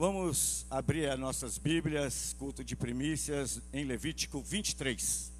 Vamos 0.00 0.64
abrir 0.70 1.10
as 1.10 1.18
nossas 1.18 1.58
Bíblias, 1.58 2.32
culto 2.38 2.62
de 2.62 2.76
primícias, 2.76 3.60
em 3.72 3.84
Levítico 3.84 4.40
23. 4.40 5.32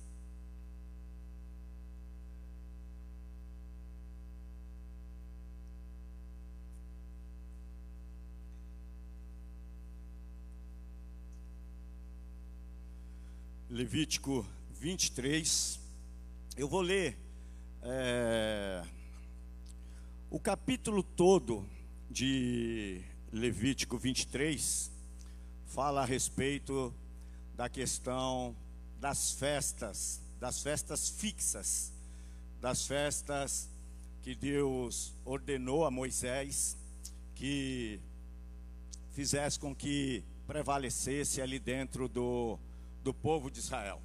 Levítico 13.70 14.44
23. 14.72 15.78
Eu 16.56 16.66
vou 16.66 16.80
ler 16.80 17.16
é, 17.80 18.84
o 20.28 20.40
capítulo 20.40 21.04
todo 21.04 21.64
de 22.10 23.04
Levítico 23.32 23.98
23 23.98 24.90
fala 25.66 26.00
a 26.00 26.04
respeito 26.06 26.94
da 27.54 27.68
questão 27.68 28.56
das 28.98 29.32
festas, 29.32 30.18
das 30.40 30.62
festas 30.62 31.10
fixas, 31.10 31.92
das 32.58 32.86
festas 32.86 33.68
que 34.22 34.34
Deus 34.34 35.12
ordenou 35.26 35.84
a 35.84 35.90
Moisés 35.90 36.76
que 37.34 38.00
fizesse 39.10 39.60
com 39.60 39.74
que 39.74 40.24
prevalecesse 40.46 41.42
ali 41.42 41.58
dentro 41.58 42.08
do, 42.08 42.58
do 43.04 43.12
povo 43.12 43.50
de 43.50 43.58
Israel. 43.58 44.00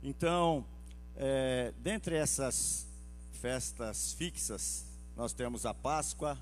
Então, 0.00 0.64
é, 1.16 1.74
dentre 1.78 2.14
essas 2.14 2.86
festas 3.40 4.12
fixas, 4.12 4.86
nós 5.16 5.32
temos 5.32 5.66
a 5.66 5.74
Páscoa, 5.74 6.38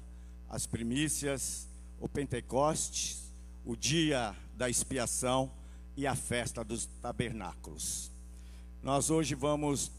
as 0.51 0.67
primícias, 0.67 1.67
o 2.05 2.09
Pentecostes, 2.09 3.33
o 3.65 3.75
dia 3.75 4.37
da 4.59 4.69
expiação 4.69 5.51
e 5.97 6.07
a 6.07 6.15
festa 6.15 6.63
dos 6.63 6.85
tabernáculos. 7.01 8.13
Nós 8.83 9.09
hoje 9.09 9.35
vamos 9.35 9.91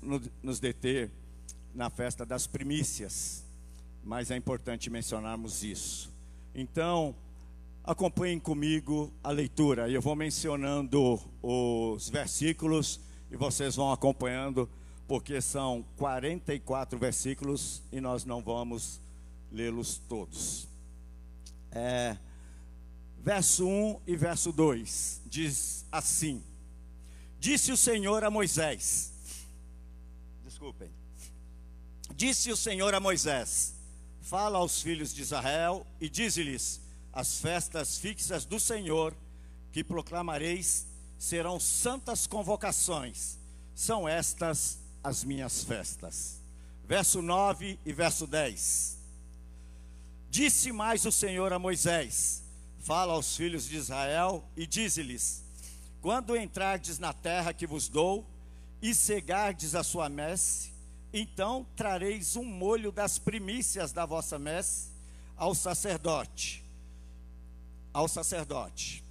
nos 0.44 0.60
deter 0.60 1.10
na 1.74 1.90
festa 1.90 2.24
das 2.24 2.46
primícias, 2.46 3.44
mas 4.04 4.30
é 4.30 4.38
importante 4.38 4.88
mencionarmos 4.88 5.64
isso. 5.64 6.14
Então, 6.54 7.16
acompanhem 7.84 8.40
comigo 8.40 9.12
a 9.24 9.32
leitura. 9.32 9.90
Eu 9.90 10.00
vou 10.00 10.16
mencionando 10.16 11.20
os 11.42 12.08
versículos 12.08 13.00
e 13.32 13.36
vocês 13.36 13.76
vão 13.76 13.92
acompanhando, 13.92 14.70
porque 15.08 15.42
são 15.42 15.84
44 15.98 17.00
versículos 17.00 17.82
e 17.92 18.00
nós 18.00 18.26
não 18.26 18.44
vamos 18.44 19.02
lê-los 19.52 19.98
todos 20.08 20.75
é, 21.76 22.18
verso 23.20 23.68
1 23.68 24.02
e 24.08 24.16
verso 24.16 24.52
2, 24.54 25.22
diz 25.26 25.86
assim: 25.92 26.42
Disse 27.38 27.72
o 27.72 27.78
Senhor 27.78 28.24
a 28.24 28.32
Moisés, 28.32 29.12
desculpem, 30.44 30.90
disse 32.16 32.50
o 32.50 32.56
Senhor 32.56 32.96
a 32.96 33.00
Moisés: 33.00 33.76
Fala 34.22 34.58
aos 34.58 34.82
filhos 34.82 35.14
de 35.14 35.22
Israel 35.22 35.86
e 36.00 36.10
dize-lhes: 36.10 36.80
As 37.12 37.40
festas 37.40 37.98
fixas 37.98 38.46
do 38.46 38.60
Senhor 38.60 39.14
que 39.74 39.84
proclamareis 39.84 40.88
serão 41.20 41.60
santas 41.60 42.26
convocações, 42.26 43.38
são 43.76 44.08
estas 44.08 44.80
as 45.04 45.24
minhas 45.24 45.64
festas. 45.64 46.42
Verso 46.86 47.22
9 47.22 47.78
e 47.86 47.92
verso 47.92 48.26
10. 48.26 48.95
Disse 50.36 50.70
mais 50.74 51.06
o 51.06 51.14
Senhor 51.14 51.54
a 51.54 51.58
Moisés: 51.58 52.44
Fala 52.82 53.14
aos 53.14 53.38
filhos 53.38 53.64
de 53.70 53.78
Israel 53.78 54.44
e 54.54 54.68
dize-lhes: 54.68 55.46
Quando 56.02 56.36
entrardes 56.36 57.00
na 57.00 57.14
terra 57.14 57.54
que 57.54 57.66
vos 57.66 57.88
dou 57.88 58.30
e 58.82 58.94
cegardes 58.94 59.76
a 59.76 59.82
sua 59.82 60.10
messe, 60.10 60.74
então 61.14 61.66
trareis 61.74 62.36
um 62.36 62.44
molho 62.44 62.92
das 62.92 63.18
primícias 63.18 63.94
da 63.94 64.06
vossa 64.06 64.38
messe 64.38 64.90
ao 65.38 65.56
sacerdote. 65.56 66.66
Ao 67.94 68.06
sacerdote. 68.06 69.06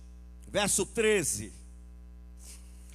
Verso 0.47 0.85
13. 0.85 1.55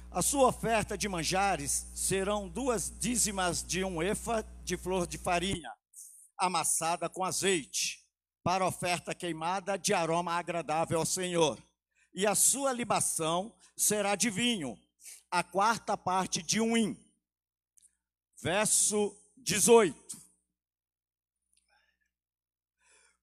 A 0.08 0.22
sua 0.22 0.46
oferta 0.46 0.96
de 0.96 1.08
manjares 1.08 1.84
serão 1.96 2.48
duas 2.48 2.92
dízimas 2.96 3.60
de 3.60 3.82
um 3.82 4.00
efa 4.00 4.46
de 4.62 4.76
flor 4.76 5.04
de 5.08 5.18
farinha, 5.18 5.72
amassada 6.38 7.08
com 7.08 7.24
azeite 7.24 7.99
para 8.42 8.66
oferta 8.66 9.14
queimada 9.14 9.76
de 9.76 9.92
aroma 9.92 10.32
agradável 10.32 10.98
ao 10.98 11.06
Senhor. 11.06 11.58
E 12.12 12.26
a 12.26 12.34
sua 12.34 12.72
libação 12.72 13.54
será 13.76 14.14
de 14.14 14.30
vinho, 14.30 14.78
a 15.30 15.42
quarta 15.42 15.96
parte 15.96 16.42
de 16.42 16.60
um 16.60 16.76
hin. 16.76 16.96
Verso 18.42 19.14
18. 19.36 20.18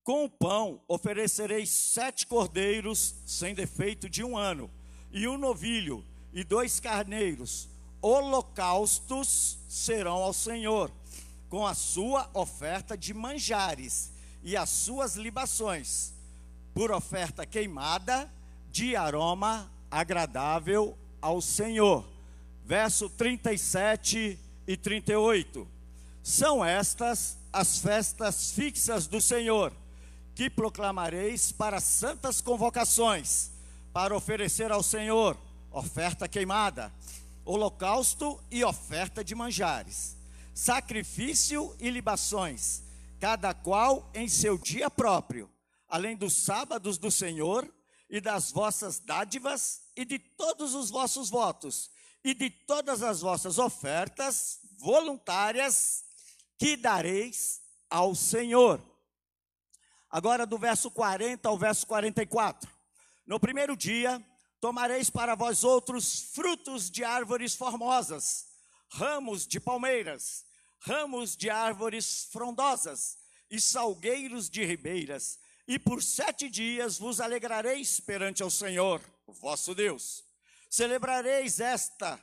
Com 0.02 0.24
o 0.24 0.30
pão 0.30 0.82
oferecereis 0.88 1.68
sete 1.68 2.26
cordeiros 2.26 3.14
sem 3.26 3.54
defeito 3.54 4.08
de 4.08 4.24
um 4.24 4.38
ano, 4.38 4.70
e 5.10 5.28
um 5.28 5.36
novilho, 5.36 6.04
e 6.32 6.42
dois 6.44 6.80
carneiros. 6.80 7.68
Holocaustos 8.00 9.58
serão 9.68 10.22
ao 10.22 10.32
Senhor, 10.32 10.90
com 11.48 11.66
a 11.66 11.74
sua 11.74 12.30
oferta 12.32 12.96
de 12.96 13.12
manjares 13.12 14.12
e 14.48 14.56
as 14.56 14.70
suas 14.70 15.14
libações, 15.14 16.14
por 16.72 16.90
oferta 16.90 17.44
queimada 17.44 18.32
de 18.70 18.96
aroma 18.96 19.70
agradável 19.90 20.96
ao 21.20 21.42
Senhor. 21.42 22.08
Verso 22.64 23.10
37 23.10 24.38
e 24.66 24.74
38. 24.74 25.68
São 26.22 26.64
estas 26.64 27.36
as 27.52 27.80
festas 27.80 28.50
fixas 28.52 29.06
do 29.06 29.20
Senhor, 29.20 29.70
que 30.34 30.48
proclamareis 30.48 31.52
para 31.52 31.78
santas 31.78 32.40
convocações, 32.40 33.50
para 33.92 34.16
oferecer 34.16 34.72
ao 34.72 34.82
Senhor 34.82 35.36
oferta 35.70 36.26
queimada, 36.26 36.90
holocausto 37.44 38.42
e 38.50 38.64
oferta 38.64 39.22
de 39.22 39.34
manjares, 39.34 40.16
sacrifício 40.54 41.76
e 41.78 41.90
libações 41.90 42.87
cada 43.18 43.52
qual 43.52 44.10
em 44.14 44.28
seu 44.28 44.56
dia 44.56 44.88
próprio, 44.88 45.50
além 45.88 46.16
dos 46.16 46.34
sábados 46.34 46.98
do 46.98 47.10
Senhor 47.10 47.72
e 48.08 48.20
das 48.20 48.50
vossas 48.50 48.98
dádivas 49.00 49.82
e 49.96 50.04
de 50.04 50.18
todos 50.18 50.74
os 50.74 50.90
vossos 50.90 51.28
votos 51.28 51.90
e 52.24 52.34
de 52.34 52.50
todas 52.50 53.02
as 53.02 53.20
vossas 53.20 53.58
ofertas 53.58 54.60
voluntárias 54.78 56.04
que 56.58 56.76
dareis 56.76 57.60
ao 57.90 58.14
Senhor. 58.14 58.82
Agora 60.10 60.46
do 60.46 60.56
verso 60.56 60.90
40 60.90 61.48
ao 61.48 61.58
verso 61.58 61.86
44. 61.86 62.70
No 63.26 63.38
primeiro 63.38 63.76
dia 63.76 64.24
tomareis 64.60 65.10
para 65.10 65.34
vós 65.34 65.64
outros 65.64 66.30
frutos 66.34 66.90
de 66.90 67.04
árvores 67.04 67.54
formosas, 67.54 68.46
ramos 68.90 69.46
de 69.46 69.60
palmeiras, 69.60 70.44
ramos 70.80 71.36
de 71.36 71.50
árvores 71.50 72.28
frondosas 72.30 73.18
e 73.50 73.60
salgueiros 73.60 74.48
de 74.48 74.64
ribeiras, 74.64 75.38
e 75.66 75.78
por 75.78 76.02
sete 76.02 76.48
dias 76.48 76.98
vos 76.98 77.20
alegrareis 77.20 78.00
perante 78.00 78.42
ao 78.42 78.50
Senhor, 78.50 79.02
vosso 79.26 79.74
Deus. 79.74 80.24
Celebrareis 80.70 81.60
esta 81.60 82.22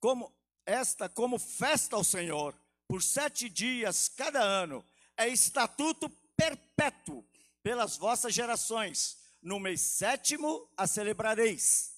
como 0.00 0.32
esta 0.66 1.08
como 1.08 1.38
festa 1.38 1.96
ao 1.96 2.04
Senhor, 2.04 2.54
por 2.86 3.02
sete 3.02 3.48
dias 3.48 4.08
cada 4.08 4.40
ano, 4.42 4.84
é 5.16 5.28
estatuto 5.28 6.08
perpétuo 6.36 7.24
pelas 7.62 7.96
vossas 7.96 8.34
gerações. 8.34 9.18
No 9.42 9.60
mês 9.60 9.80
sétimo 9.80 10.70
a 10.76 10.86
celebrareis. 10.86 11.92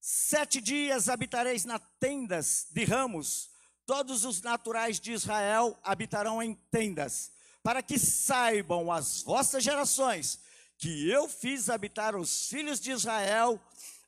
Sete 0.00 0.60
dias 0.60 1.08
habitareis 1.08 1.64
na 1.64 1.78
tendas 1.78 2.66
de 2.70 2.84
ramos, 2.84 3.50
Todos 3.86 4.24
os 4.24 4.42
naturais 4.42 4.98
de 4.98 5.12
Israel 5.12 5.78
habitarão 5.82 6.42
em 6.42 6.54
tendas, 6.72 7.30
para 7.62 7.82
que 7.82 7.98
saibam 7.98 8.90
as 8.90 9.22
vossas 9.22 9.62
gerações 9.62 10.40
que 10.76 11.08
eu 11.08 11.28
fiz 11.28 11.70
habitar 11.70 12.16
os 12.16 12.48
filhos 12.48 12.80
de 12.80 12.90
Israel 12.90 13.60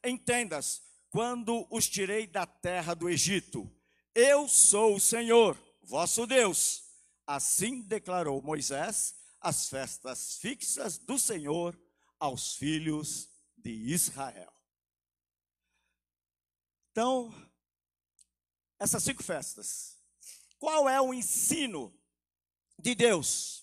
em 0.05 0.17
tendas, 0.17 0.83
quando 1.11 1.67
os 1.71 1.89
tirei 1.89 2.27
da 2.27 2.45
terra 2.45 2.93
do 2.93 3.09
Egito. 3.09 3.71
Eu 4.15 4.49
sou 4.49 4.97
o 4.97 5.01
Senhor, 5.01 5.57
vosso 5.83 6.27
Deus. 6.27 6.83
Assim 7.27 7.81
declarou 7.83 8.43
Moisés 8.43 9.15
as 9.41 9.69
festas 9.69 10.37
fixas 10.39 10.99
do 10.99 11.19
Senhor 11.19 11.79
aos 12.19 12.57
filhos 12.57 13.29
de 13.57 13.71
Israel. 13.71 14.53
Então, 16.91 17.33
essas 18.79 19.03
cinco 19.03 19.23
festas. 19.23 19.97
Qual 20.59 20.89
é 20.89 21.01
o 21.01 21.13
ensino 21.13 21.93
de 22.79 22.95
Deus? 22.95 23.61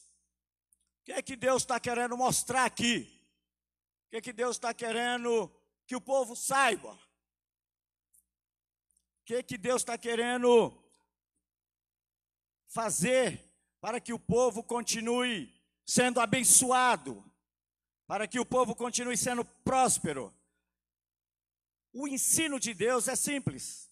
O 1.01 1.05
que 1.05 1.13
é 1.13 1.21
que 1.21 1.35
Deus 1.35 1.63
está 1.63 1.79
querendo 1.79 2.17
mostrar 2.17 2.65
aqui? 2.65 3.11
O 4.07 4.09
que, 4.11 4.21
que 4.21 4.33
Deus 4.33 4.55
está 4.55 4.73
querendo 4.73 5.51
que 5.87 5.95
o 5.95 6.01
povo 6.01 6.35
saiba? 6.35 6.93
O 6.93 6.99
que, 9.25 9.43
que 9.43 9.57
Deus 9.57 9.81
está 9.81 9.97
querendo 9.97 10.81
fazer 12.67 13.43
para 13.79 13.99
que 13.99 14.13
o 14.13 14.19
povo 14.19 14.63
continue 14.63 15.53
sendo 15.85 16.19
abençoado, 16.19 17.23
para 18.07 18.27
que 18.27 18.39
o 18.39 18.45
povo 18.45 18.75
continue 18.75 19.17
sendo 19.17 19.43
próspero? 19.63 20.33
O 21.91 22.07
ensino 22.07 22.59
de 22.59 22.73
Deus 22.73 23.07
é 23.07 23.15
simples 23.15 23.84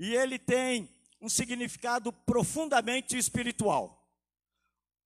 e 0.00 0.16
ele 0.16 0.38
tem 0.38 0.90
um 1.20 1.28
significado 1.28 2.10
profundamente 2.10 3.18
espiritual. 3.18 4.10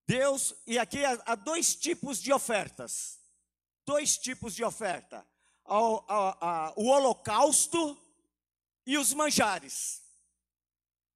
Deus, 0.06 0.54
e 0.64 0.78
aqui 0.78 1.04
há 1.04 1.34
dois 1.34 1.74
tipos 1.74 2.22
de 2.22 2.32
ofertas. 2.32 3.20
Dois 3.84 4.16
tipos 4.16 4.54
de 4.54 4.62
oferta: 4.62 5.26
o 5.66 6.84
holocausto 6.88 8.00
e 8.86 8.96
os 8.96 9.12
manjares. 9.12 10.00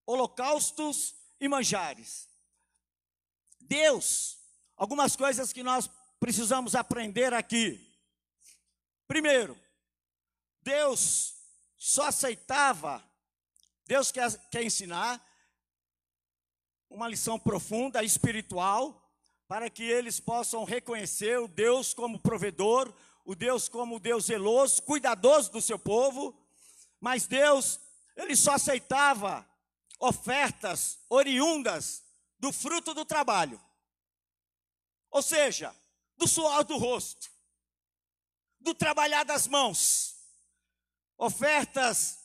Holocaustos 0.04 1.14
e 1.38 1.46
manjares. 1.46 2.28
Deus, 3.60 4.40
algumas 4.76 5.14
coisas 5.14 5.52
que 5.52 5.62
nós 5.62 5.88
precisamos 6.18 6.74
aprender 6.74 7.32
aqui. 7.32 7.96
Primeiro, 9.06 9.56
Deus 10.62 11.36
só 11.76 12.08
aceitava, 12.08 13.07
Deus 13.88 14.12
quer, 14.12 14.30
quer 14.50 14.62
ensinar 14.62 15.18
uma 16.90 17.08
lição 17.08 17.38
profunda, 17.38 18.04
espiritual, 18.04 19.10
para 19.48 19.70
que 19.70 19.82
eles 19.82 20.20
possam 20.20 20.62
reconhecer 20.62 21.38
o 21.38 21.48
Deus 21.48 21.94
como 21.94 22.20
provedor, 22.20 22.92
o 23.24 23.34
Deus 23.34 23.66
como 23.66 23.98
Deus 23.98 24.26
zeloso, 24.26 24.82
cuidadoso 24.82 25.50
do 25.50 25.62
seu 25.62 25.78
povo, 25.78 26.38
mas 27.00 27.26
Deus, 27.26 27.80
ele 28.14 28.36
só 28.36 28.52
aceitava 28.52 29.48
ofertas 29.98 30.98
oriundas 31.08 32.04
do 32.38 32.52
fruto 32.52 32.92
do 32.92 33.06
trabalho. 33.06 33.58
Ou 35.10 35.22
seja, 35.22 35.74
do 36.14 36.28
suor 36.28 36.62
do 36.62 36.76
rosto, 36.76 37.30
do 38.60 38.74
trabalhar 38.74 39.24
das 39.24 39.46
mãos 39.46 40.14
ofertas 41.16 42.17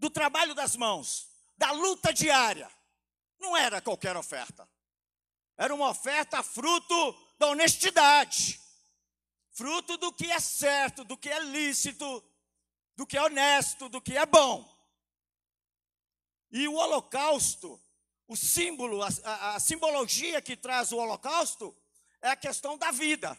do 0.00 0.08
trabalho 0.08 0.54
das 0.54 0.74
mãos, 0.74 1.28
da 1.56 1.70
luta 1.70 2.12
diária. 2.12 2.68
Não 3.38 3.54
era 3.54 3.82
qualquer 3.82 4.16
oferta. 4.16 4.68
Era 5.56 5.74
uma 5.74 5.90
oferta 5.90 6.42
fruto 6.42 7.34
da 7.38 7.48
honestidade, 7.48 8.58
fruto 9.52 9.98
do 9.98 10.10
que 10.10 10.32
é 10.32 10.40
certo, 10.40 11.04
do 11.04 11.18
que 11.18 11.28
é 11.28 11.38
lícito, 11.40 12.24
do 12.96 13.06
que 13.06 13.18
é 13.18 13.22
honesto, 13.22 13.90
do 13.90 14.00
que 14.00 14.16
é 14.16 14.24
bom. 14.24 14.66
E 16.50 16.66
o 16.66 16.74
holocausto, 16.74 17.80
o 18.26 18.34
símbolo, 18.34 19.02
a, 19.02 19.08
a, 19.24 19.54
a 19.56 19.60
simbologia 19.60 20.40
que 20.40 20.56
traz 20.56 20.92
o 20.92 20.96
holocausto 20.96 21.76
é 22.22 22.30
a 22.30 22.36
questão 22.36 22.78
da 22.78 22.90
vida. 22.90 23.38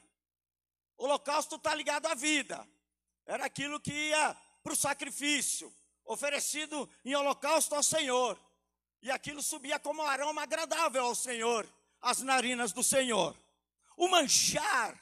O 0.95 1.05
holocausto 1.05 1.55
está 1.55 1.73
ligado 1.73 2.05
à 2.05 2.13
vida. 2.13 2.67
Era 3.25 3.45
aquilo 3.45 3.79
que 3.79 3.91
ia 3.91 4.37
para 4.61 4.73
o 4.73 4.75
sacrifício, 4.75 5.73
oferecido 6.11 6.89
em 7.05 7.15
holocausto 7.15 7.73
ao 7.73 7.81
Senhor. 7.81 8.37
E 9.01 9.09
aquilo 9.09 9.41
subia 9.41 9.79
como 9.79 10.01
aroma 10.01 10.43
agradável 10.43 11.05
ao 11.05 11.15
Senhor, 11.15 11.67
as 12.01 12.19
narinas 12.19 12.73
do 12.73 12.83
Senhor. 12.83 13.35
O 13.95 14.07
manjar, 14.09 15.01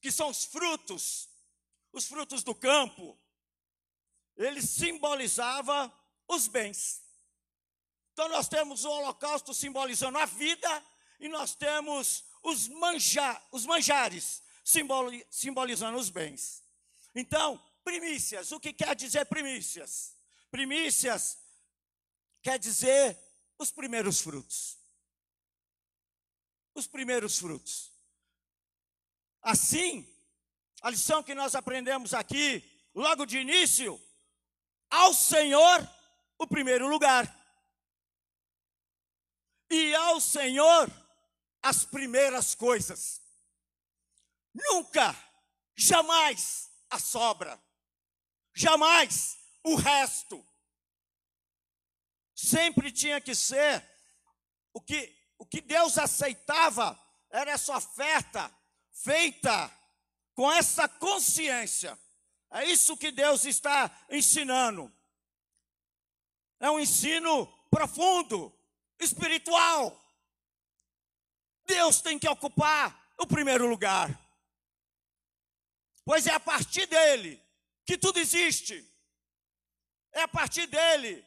que 0.00 0.12
são 0.12 0.28
os 0.28 0.44
frutos, 0.44 1.28
os 1.92 2.06
frutos 2.06 2.42
do 2.44 2.54
campo, 2.54 3.18
ele 4.36 4.62
simbolizava 4.62 5.92
os 6.28 6.46
bens. 6.46 7.02
Então 8.12 8.28
nós 8.28 8.48
temos 8.48 8.84
o 8.84 8.90
holocausto 8.90 9.52
simbolizando 9.52 10.18
a 10.18 10.24
vida 10.24 10.86
e 11.18 11.28
nós 11.28 11.54
temos 11.54 12.24
os, 12.42 12.68
manja, 12.68 13.42
os 13.50 13.66
manjares 13.66 14.42
simbolizando 15.30 15.98
os 15.98 16.10
bens. 16.10 16.62
Então, 17.14 17.60
primícias. 17.82 18.52
O 18.52 18.60
que 18.60 18.72
quer 18.72 18.94
dizer 18.96 19.26
primícias? 19.26 20.16
Primícias 20.50 21.38
quer 22.42 22.58
dizer 22.58 23.18
os 23.58 23.70
primeiros 23.70 24.20
frutos. 24.20 24.78
Os 26.74 26.86
primeiros 26.86 27.38
frutos. 27.38 27.92
Assim, 29.40 30.08
a 30.80 30.90
lição 30.90 31.22
que 31.22 31.34
nós 31.34 31.54
aprendemos 31.54 32.14
aqui, 32.14 32.62
logo 32.94 33.26
de 33.26 33.38
início, 33.38 34.00
ao 34.90 35.12
Senhor 35.12 35.88
o 36.38 36.46
primeiro 36.46 36.88
lugar. 36.88 37.24
E 39.70 39.94
ao 39.94 40.20
Senhor 40.20 40.90
as 41.62 41.84
primeiras 41.84 42.54
coisas. 42.54 43.20
Nunca, 44.54 45.16
jamais 45.74 46.70
a 46.90 46.98
sobra 46.98 47.60
jamais 48.54 49.38
o 49.64 49.74
resto. 49.74 50.44
Sempre 52.34 52.90
tinha 52.90 53.20
que 53.20 53.34
ser 53.34 53.84
o 54.72 54.80
que, 54.80 55.16
o 55.38 55.46
que 55.46 55.60
Deus 55.60 55.98
aceitava 55.98 56.98
era 57.30 57.52
essa 57.52 57.76
oferta 57.76 58.52
feita 58.90 59.70
com 60.34 60.50
essa 60.50 60.88
consciência. 60.88 61.98
É 62.50 62.64
isso 62.64 62.96
que 62.96 63.10
Deus 63.10 63.44
está 63.44 63.90
ensinando. 64.10 64.92
É 66.60 66.70
um 66.70 66.78
ensino 66.78 67.46
profundo, 67.70 68.52
espiritual. 68.98 69.98
Deus 71.64 72.00
tem 72.00 72.18
que 72.18 72.28
ocupar 72.28 73.14
o 73.18 73.26
primeiro 73.26 73.66
lugar. 73.66 74.10
Pois 76.04 76.26
é 76.26 76.32
a 76.32 76.40
partir 76.40 76.86
dele 76.86 77.42
que 77.84 77.98
tudo 77.98 78.18
existe. 78.18 78.88
É 80.12 80.22
a 80.22 80.28
partir 80.28 80.66
dele 80.66 81.24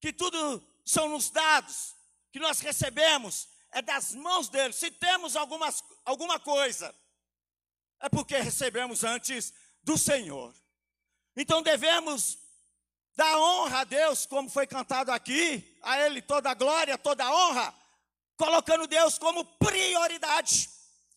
que 0.00 0.12
tudo 0.12 0.62
são 0.84 1.08
nos 1.08 1.30
dados, 1.30 1.94
que 2.30 2.38
nós 2.38 2.60
recebemos, 2.60 3.48
é 3.70 3.80
das 3.80 4.14
mãos 4.14 4.48
dele. 4.48 4.72
Se 4.72 4.90
temos 4.90 5.36
algumas, 5.36 5.82
alguma 6.04 6.38
coisa, 6.38 6.94
é 8.00 8.08
porque 8.08 8.36
recebemos 8.36 9.02
antes 9.02 9.54
do 9.82 9.96
Senhor. 9.96 10.54
Então 11.36 11.62
devemos 11.62 12.38
dar 13.16 13.38
honra 13.38 13.80
a 13.80 13.84
Deus, 13.84 14.26
como 14.26 14.50
foi 14.50 14.66
cantado 14.66 15.10
aqui, 15.12 15.78
a 15.80 15.98
Ele 16.00 16.20
toda 16.20 16.50
a 16.50 16.54
glória, 16.54 16.98
toda 16.98 17.24
a 17.24 17.32
honra, 17.32 17.74
colocando 18.36 18.86
Deus 18.86 19.16
como 19.16 19.44
prioridade 19.44 20.68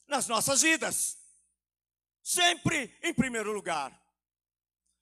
nas 0.07 0.27
nossas 0.27 0.61
vidas 0.61 1.16
sempre 2.27 2.93
em 3.01 3.13
primeiro 3.13 3.53
lugar. 3.53 3.89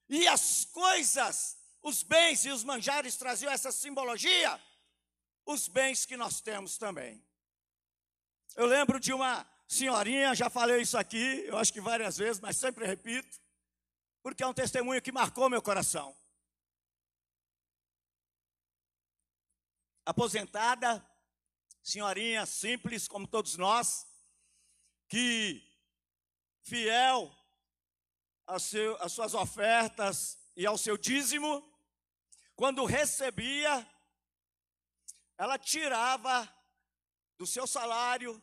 E 0.07 0.27
as 0.27 0.63
coisas, 0.65 1.57
os 1.81 2.03
bens 2.03 2.45
e 2.45 2.51
os 2.51 2.63
manjares 2.63 3.15
traziam 3.15 3.51
essa 3.51 3.71
simbologia, 3.71 4.61
os 5.43 5.67
bens 5.67 6.05
que 6.05 6.15
nós 6.15 6.39
temos 6.39 6.77
também. 6.77 7.25
Eu 8.55 8.67
lembro 8.67 8.99
de 8.99 9.11
uma 9.11 9.43
senhorinha, 9.67 10.35
já 10.35 10.51
falei 10.51 10.81
isso 10.81 10.99
aqui, 10.99 11.43
eu 11.47 11.57
acho 11.57 11.73
que 11.73 11.81
várias 11.81 12.15
vezes, 12.15 12.39
mas 12.39 12.57
sempre 12.57 12.85
repito, 12.85 13.41
porque 14.21 14.43
é 14.43 14.47
um 14.47 14.53
testemunho 14.53 15.01
que 15.01 15.11
marcou 15.11 15.49
meu 15.49 15.63
coração. 15.63 16.15
Aposentada, 20.05 21.03
senhorinha 21.81 22.45
simples 22.45 23.07
como 23.07 23.27
todos 23.27 23.57
nós, 23.57 24.05
que 25.07 25.74
fiel 26.65 27.31
às 28.47 29.11
suas 29.11 29.33
ofertas 29.33 30.37
e 30.55 30.65
ao 30.65 30.77
seu 30.77 30.97
dízimo, 30.97 31.63
quando 32.55 32.85
recebia, 32.85 33.87
ela 35.37 35.59
tirava 35.59 36.51
do 37.37 37.45
seu 37.45 37.67
salário 37.67 38.41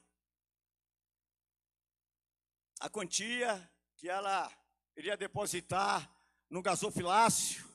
a 2.78 2.88
quantia 2.88 3.70
que 3.96 4.08
ela 4.08 4.50
iria 4.96 5.16
depositar 5.16 6.08
no 6.50 6.62
gasofilácio 6.62 7.68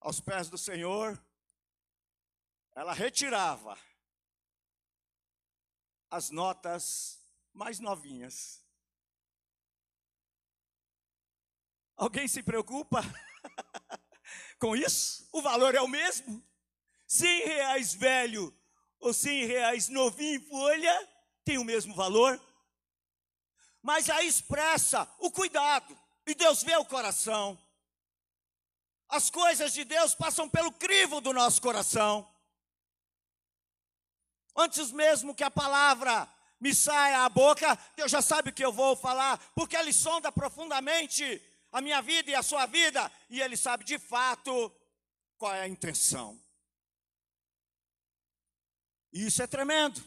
aos 0.00 0.20
pés 0.20 0.48
do 0.48 0.56
Senhor, 0.56 1.20
ela 2.74 2.92
retirava 2.92 3.76
as 6.10 6.30
notas 6.30 7.26
mais 7.52 7.80
novinhas 7.80 8.65
Alguém 11.96 12.28
se 12.28 12.42
preocupa 12.42 13.02
com 14.58 14.76
isso? 14.76 15.28
O 15.32 15.40
valor 15.40 15.74
é 15.74 15.80
o 15.80 15.88
mesmo? 15.88 16.42
100 17.06 17.44
reais 17.46 17.94
velho 17.94 18.54
ou 18.98 19.14
100 19.14 19.44
reais 19.46 19.88
novinho 19.88 20.36
em 20.36 20.40
folha 20.40 21.08
tem 21.44 21.58
o 21.58 21.64
mesmo 21.64 21.94
valor? 21.94 22.40
mas 23.86 24.10
aí 24.10 24.26
expressa 24.26 25.08
o 25.20 25.30
cuidado. 25.30 25.96
E 26.26 26.34
Deus 26.34 26.60
vê 26.64 26.76
o 26.76 26.84
coração. 26.84 27.56
As 29.08 29.30
coisas 29.30 29.72
de 29.72 29.84
Deus 29.84 30.12
passam 30.12 30.48
pelo 30.48 30.72
crivo 30.72 31.20
do 31.20 31.32
nosso 31.32 31.62
coração. 31.62 32.28
Antes 34.56 34.90
mesmo 34.90 35.36
que 35.36 35.44
a 35.44 35.50
palavra 35.52 36.28
me 36.60 36.74
saia 36.74 37.20
à 37.20 37.28
boca, 37.28 37.78
Deus 37.94 38.10
já 38.10 38.20
sabe 38.20 38.50
o 38.50 38.52
que 38.52 38.64
eu 38.64 38.72
vou 38.72 38.96
falar, 38.96 39.38
porque 39.54 39.76
Ele 39.76 39.92
sonda 39.92 40.32
profundamente 40.32 41.40
a 41.76 41.82
minha 41.82 42.00
vida 42.00 42.30
e 42.30 42.34
a 42.34 42.42
sua 42.42 42.64
vida, 42.64 43.12
e 43.28 43.38
Ele 43.38 43.54
sabe 43.54 43.84
de 43.84 43.98
fato 43.98 44.74
qual 45.36 45.52
é 45.52 45.60
a 45.60 45.68
intenção. 45.68 46.42
Isso 49.12 49.42
é 49.42 49.46
tremendo. 49.46 50.02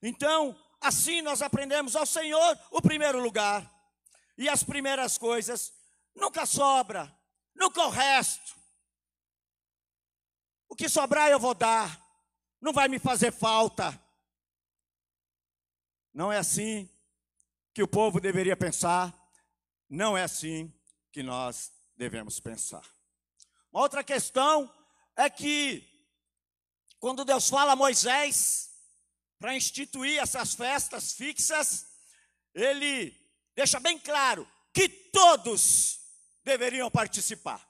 Então, 0.00 0.58
assim 0.80 1.20
nós 1.20 1.42
aprendemos 1.42 1.94
ao 1.94 2.06
Senhor 2.06 2.58
o 2.70 2.80
primeiro 2.80 3.20
lugar. 3.20 3.70
E 4.38 4.48
as 4.48 4.62
primeiras 4.62 5.18
coisas 5.18 5.74
nunca 6.14 6.46
sobra, 6.46 7.14
nunca 7.54 7.84
o 7.84 7.90
resto. 7.90 8.56
O 10.70 10.74
que 10.74 10.88
sobrar 10.88 11.30
eu 11.30 11.38
vou 11.38 11.52
dar, 11.52 12.02
não 12.62 12.72
vai 12.72 12.88
me 12.88 12.98
fazer 12.98 13.30
falta. 13.30 14.02
Não 16.14 16.32
é 16.32 16.38
assim 16.38 16.88
que 17.74 17.82
o 17.82 17.88
povo 17.88 18.18
deveria 18.22 18.56
pensar, 18.56 19.14
não 19.86 20.16
é 20.16 20.22
assim 20.22 20.72
que 21.12 21.22
nós 21.22 21.72
devemos 21.96 22.38
pensar. 22.40 22.84
Uma 23.72 23.82
outra 23.82 24.02
questão 24.04 24.72
é 25.16 25.28
que, 25.28 25.86
quando 26.98 27.24
Deus 27.24 27.48
fala 27.48 27.72
a 27.72 27.76
Moisés 27.76 28.70
para 29.38 29.56
instituir 29.56 30.20
essas 30.20 30.54
festas 30.54 31.12
fixas, 31.12 31.86
ele 32.54 33.14
deixa 33.54 33.78
bem 33.78 33.98
claro 33.98 34.48
que 34.72 34.88
todos 34.88 36.00
deveriam 36.44 36.90
participar. 36.90 37.66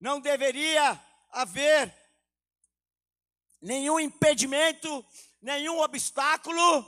Não 0.00 0.20
deveria 0.20 1.00
haver 1.30 1.94
nenhum 3.60 3.98
impedimento, 3.98 5.04
nenhum 5.40 5.80
obstáculo 5.80 6.84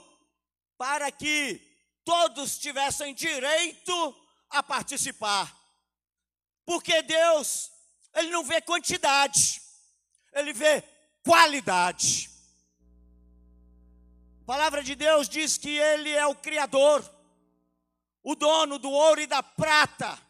para 0.77 1.11
que 1.11 1.59
todos 2.05 2.59
tivessem 2.59 3.13
direito 3.13 4.26
a 4.49 4.63
participar. 4.63 5.55
Porque 6.65 7.01
Deus, 7.01 7.71
Ele 8.13 8.29
não 8.29 8.43
vê 8.43 8.61
quantidade, 8.61 9.61
Ele 10.33 10.53
vê 10.53 10.83
qualidade. 11.23 12.29
A 14.41 14.45
palavra 14.45 14.83
de 14.83 14.95
Deus 14.95 15.27
diz 15.27 15.57
que 15.57 15.77
Ele 15.77 16.11
é 16.11 16.25
o 16.25 16.35
Criador, 16.35 17.03
o 18.23 18.35
dono 18.35 18.77
do 18.77 18.89
ouro 18.89 19.21
e 19.21 19.27
da 19.27 19.41
prata. 19.41 20.21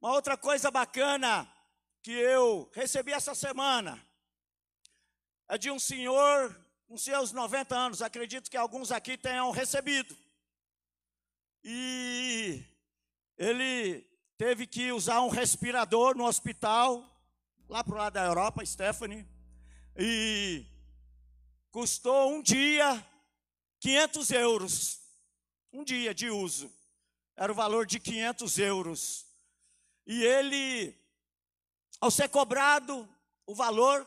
Uma 0.00 0.12
outra 0.12 0.36
coisa 0.36 0.70
bacana 0.70 1.48
que 2.02 2.10
eu 2.10 2.68
recebi 2.74 3.12
essa 3.12 3.34
semana 3.34 4.04
é 5.48 5.56
de 5.56 5.70
um 5.70 5.78
senhor 5.78 6.58
com 6.88 6.98
seus 6.98 7.30
90 7.30 7.74
anos, 7.74 8.02
acredito 8.02 8.50
que 8.50 8.56
alguns 8.56 8.90
aqui 8.90 9.16
tenham 9.16 9.50
recebido. 9.50 10.16
E 11.64 12.64
ele 13.36 14.06
teve 14.36 14.66
que 14.66 14.90
usar 14.90 15.20
um 15.22 15.28
respirador 15.28 16.16
no 16.16 16.24
hospital, 16.24 17.04
lá 17.68 17.84
para 17.84 17.94
o 17.94 17.98
lado 17.98 18.14
da 18.14 18.24
Europa, 18.24 18.64
Stephanie, 18.66 19.26
e 19.96 20.66
custou 21.70 22.32
um 22.32 22.42
dia 22.42 23.04
500 23.80 24.30
euros. 24.30 25.00
Um 25.72 25.84
dia 25.84 26.14
de 26.14 26.28
uso. 26.28 26.70
Era 27.36 27.50
o 27.50 27.54
valor 27.54 27.86
de 27.86 27.98
500 27.98 28.58
euros. 28.58 29.26
E 30.06 30.22
ele, 30.22 30.94
ao 32.00 32.10
ser 32.10 32.28
cobrado 32.28 33.08
o 33.46 33.54
valor, 33.54 34.06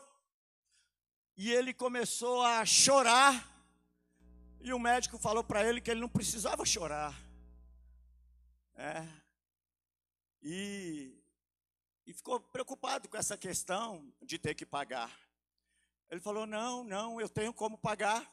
e 1.36 1.52
ele 1.52 1.74
começou 1.74 2.42
a 2.42 2.64
chorar, 2.64 3.52
e 4.60 4.72
o 4.72 4.78
médico 4.78 5.18
falou 5.18 5.42
para 5.42 5.66
ele 5.66 5.80
que 5.80 5.90
ele 5.90 6.00
não 6.00 6.08
precisava 6.08 6.64
chorar. 6.64 7.25
É. 8.76 9.08
E, 10.42 11.18
e 12.06 12.12
ficou 12.12 12.38
preocupado 12.38 13.08
com 13.08 13.16
essa 13.16 13.36
questão 13.36 14.12
de 14.20 14.38
ter 14.38 14.54
que 14.54 14.66
pagar. 14.66 15.10
Ele 16.10 16.20
falou: 16.20 16.46
Não, 16.46 16.84
não, 16.84 17.20
eu 17.20 17.28
tenho 17.28 17.54
como 17.54 17.78
pagar. 17.78 18.30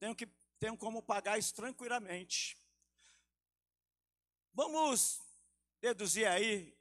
Tenho, 0.00 0.16
que, 0.16 0.26
tenho 0.58 0.76
como 0.76 1.00
pagar 1.00 1.38
isso 1.38 1.54
tranquilamente. 1.54 2.58
Vamos 4.52 5.20
deduzir 5.80 6.26
aí, 6.26 6.76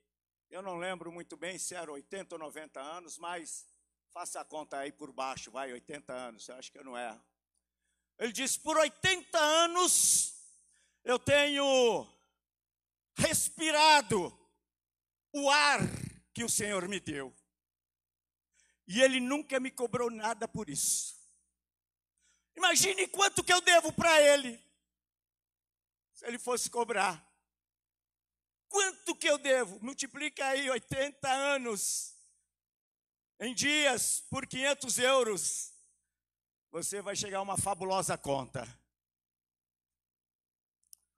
eu 0.50 0.62
não 0.64 0.78
lembro 0.78 1.12
muito 1.12 1.38
bem 1.38 1.60
se 1.60 1.76
era 1.76 1.92
80 1.92 2.36
ou 2.36 2.40
90 2.40 2.82
anos, 2.82 3.18
mas 3.18 3.68
faça 4.12 4.42
a 4.42 4.46
conta 4.46 4.80
aí 4.80 4.92
por 4.92 5.12
baixo, 5.12 5.52
vai, 5.52 5.72
80 5.72 6.12
anos, 6.12 6.48
eu 6.48 6.56
acho 6.56 6.72
que 6.72 6.80
eu 6.80 6.84
não 6.84 6.98
erro. 6.98 7.24
Ele 8.18 8.34
disse: 8.34 8.60
por 8.60 8.76
80 8.76 9.38
anos 9.38 10.34
eu 11.04 11.20
tenho 11.20 12.19
respirado 13.20 14.38
o 15.34 15.50
ar 15.50 15.80
que 16.34 16.44
o 16.44 16.50
Senhor 16.50 16.88
me 16.88 17.00
deu. 17.00 17.36
E 18.88 19.02
Ele 19.02 19.20
nunca 19.20 19.60
me 19.60 19.70
cobrou 19.70 20.10
nada 20.10 20.48
por 20.48 20.70
isso. 20.70 21.16
Imagine 22.56 23.08
quanto 23.08 23.44
que 23.44 23.54
eu 23.54 23.62
devo 23.62 23.94
para 23.94 24.20
Ele, 24.22 24.62
se 26.14 26.26
Ele 26.26 26.40
fosse 26.40 26.70
cobrar. 26.70 27.26
Quanto 28.68 29.16
que 29.16 29.30
eu 29.30 29.38
devo? 29.38 29.80
Multiplica 29.84 30.46
aí 30.46 30.70
80 30.70 31.32
anos 31.32 32.16
em 33.40 33.54
dias 33.54 34.22
por 34.30 34.46
500 34.46 35.00
euros. 35.00 35.74
Você 36.72 37.02
vai 37.02 37.16
chegar 37.16 37.40
a 37.40 37.42
uma 37.42 37.58
fabulosa 37.58 38.18
conta. 38.18 38.68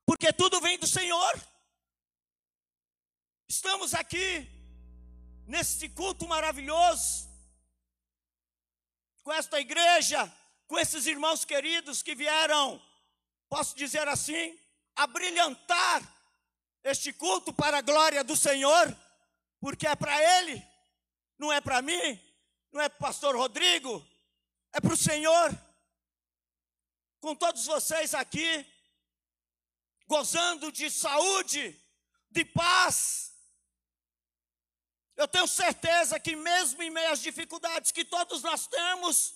Porque 0.05 0.31
tudo 0.31 0.61
vem 0.61 0.77
do 0.77 0.87
Senhor. 0.87 1.50
Estamos 3.51 3.93
aqui 3.93 4.47
neste 5.45 5.89
culto 5.89 6.25
maravilhoso, 6.25 7.29
com 9.23 9.33
esta 9.33 9.59
igreja, 9.59 10.33
com 10.67 10.79
esses 10.79 11.05
irmãos 11.05 11.43
queridos 11.43 12.01
que 12.01 12.15
vieram, 12.15 12.81
posso 13.49 13.75
dizer 13.75 14.07
assim, 14.07 14.57
a 14.95 15.05
brilhantar 15.05 16.01
este 16.81 17.11
culto 17.11 17.51
para 17.51 17.79
a 17.79 17.81
glória 17.81 18.23
do 18.23 18.37
Senhor, 18.37 18.97
porque 19.59 19.85
é 19.85 19.97
para 19.97 20.15
Ele, 20.39 20.65
não 21.37 21.51
é 21.51 21.59
para 21.59 21.81
mim, 21.81 22.17
não 22.71 22.79
é 22.79 22.87
para 22.87 22.95
o 22.95 23.01
pastor 23.01 23.35
Rodrigo, 23.35 24.01
é 24.71 24.79
para 24.79 24.93
o 24.93 24.97
Senhor. 24.97 25.51
Com 27.19 27.35
todos 27.35 27.65
vocês 27.65 28.13
aqui, 28.13 28.65
gozando 30.07 30.71
de 30.71 30.89
saúde, 30.89 31.77
de 32.29 32.45
paz. 32.45 33.30
Eu 35.21 35.27
tenho 35.27 35.45
certeza 35.45 36.19
que, 36.19 36.35
mesmo 36.35 36.81
em 36.81 36.89
meio 36.89 37.11
às 37.11 37.21
dificuldades 37.21 37.91
que 37.91 38.03
todos 38.03 38.41
nós 38.41 38.65
temos, 38.65 39.35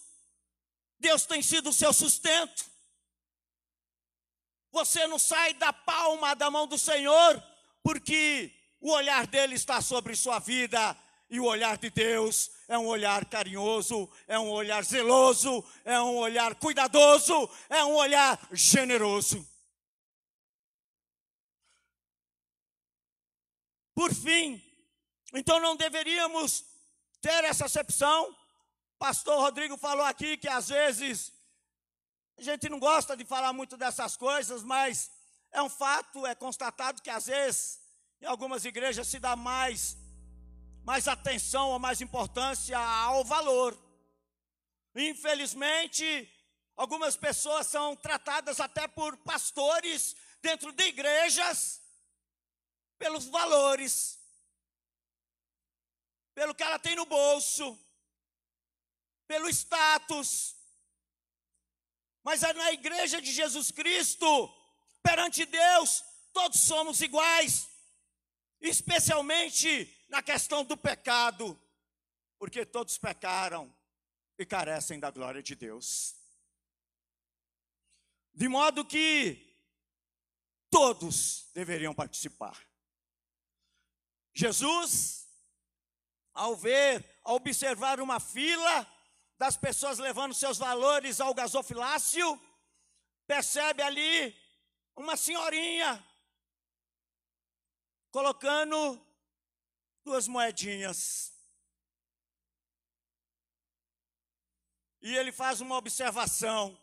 Deus 0.99 1.27
tem 1.27 1.43
sido 1.43 1.69
o 1.69 1.73
seu 1.73 1.93
sustento. 1.93 2.65
Você 4.71 5.05
não 5.05 5.19
sai 5.19 5.53
da 5.53 5.71
palma 5.71 6.35
da 6.35 6.49
mão 6.49 6.65
do 6.65 6.75
Senhor, 6.75 7.43
porque 7.83 8.51
o 8.81 8.89
olhar 8.89 9.27
dele 9.27 9.53
está 9.53 9.79
sobre 9.79 10.15
sua 10.15 10.39
vida, 10.39 10.97
e 11.29 11.39
o 11.39 11.45
olhar 11.45 11.77
de 11.77 11.91
Deus 11.91 12.49
é 12.67 12.79
um 12.79 12.87
olhar 12.87 13.23
carinhoso, 13.25 14.09
é 14.27 14.39
um 14.39 14.49
olhar 14.49 14.83
zeloso, 14.83 15.63
é 15.83 16.01
um 16.01 16.17
olhar 16.17 16.55
cuidadoso, 16.55 17.47
é 17.69 17.83
um 17.85 17.93
olhar 17.93 18.39
generoso. 18.51 19.47
Por 23.93 24.11
fim, 24.11 24.64
então 25.35 25.59
não 25.59 25.75
deveríamos 25.75 26.65
ter 27.21 27.43
essa 27.43 27.65
acepção. 27.65 28.35
Pastor 28.97 29.39
Rodrigo 29.39 29.77
falou 29.77 30.05
aqui 30.05 30.37
que 30.37 30.47
às 30.47 30.69
vezes 30.69 31.33
a 32.37 32.41
gente 32.41 32.69
não 32.69 32.79
gosta 32.79 33.15
de 33.15 33.25
falar 33.25 33.53
muito 33.53 33.77
dessas 33.77 34.15
coisas, 34.17 34.63
mas 34.63 35.11
é 35.51 35.61
um 35.61 35.69
fato, 35.69 36.25
é 36.25 36.35
constatado 36.35 37.01
que 37.01 37.09
às 37.09 37.25
vezes 37.27 37.79
em 38.21 38.25
algumas 38.25 38.65
igrejas 38.65 39.07
se 39.07 39.19
dá 39.19 39.35
mais 39.35 39.97
mais 40.83 41.07
atenção 41.07 41.71
ou 41.71 41.79
mais 41.79 41.99
importância 41.99 42.77
ao 42.77 43.23
valor. 43.23 43.75
Infelizmente, 44.95 46.31
algumas 46.77 47.17
pessoas 47.17 47.65
são 47.67 47.95
tratadas 47.95 48.59
até 48.59 48.87
por 48.87 49.17
pastores 49.17 50.15
dentro 50.41 50.71
de 50.71 50.83
igrejas 50.83 51.81
pelos 52.99 53.25
valores, 53.25 54.19
pelo 56.35 56.53
que 56.53 56.61
ela 56.61 56.77
tem 56.77 56.95
no 56.95 57.05
bolso, 57.05 57.79
pelo 59.25 59.49
status, 59.49 60.53
Mas 62.23 62.41
é 62.41 62.53
na 62.53 62.71
igreja 62.73 63.21
de 63.21 63.31
Jesus 63.31 63.69
Cristo, 63.69 64.27
perante 65.03 65.45
Deus, 65.45 66.03
todos 66.33 66.59
somos 66.59 66.99
iguais, 66.99 67.69
especialmente 68.59 69.95
na 70.09 70.23
questão 70.23 70.63
do 70.63 70.75
pecado, 70.75 71.59
porque 72.39 72.65
todos 72.65 72.97
pecaram 72.97 73.71
e 74.39 74.45
carecem 74.45 74.99
da 74.99 75.11
glória 75.11 75.43
de 75.43 75.53
Deus. 75.55 76.15
De 78.33 78.47
modo 78.47 78.83
que 78.83 79.55
todos 80.71 81.49
deveriam 81.53 81.93
participar. 81.93 82.59
Jesus, 84.33 85.24
ao 86.35 86.55
ver, 86.55 87.03
ao 87.23 87.37
observar 87.37 88.01
uma 88.01 88.19
fila 88.19 88.85
das 89.37 89.55
pessoas 89.55 89.97
levando 89.97 90.33
seus 90.33 90.57
valores 90.57 91.21
ao 91.21 91.33
gasofilácio, 91.33 92.39
percebe 93.25 93.81
ali 93.81 94.37
uma 94.95 95.15
senhorinha 95.15 96.05
colocando 98.11 99.01
duas 100.03 100.27
moedinhas. 100.27 101.33
E 105.01 105.15
ele 105.15 105.31
faz 105.31 105.61
uma 105.61 105.77
observação 105.77 106.77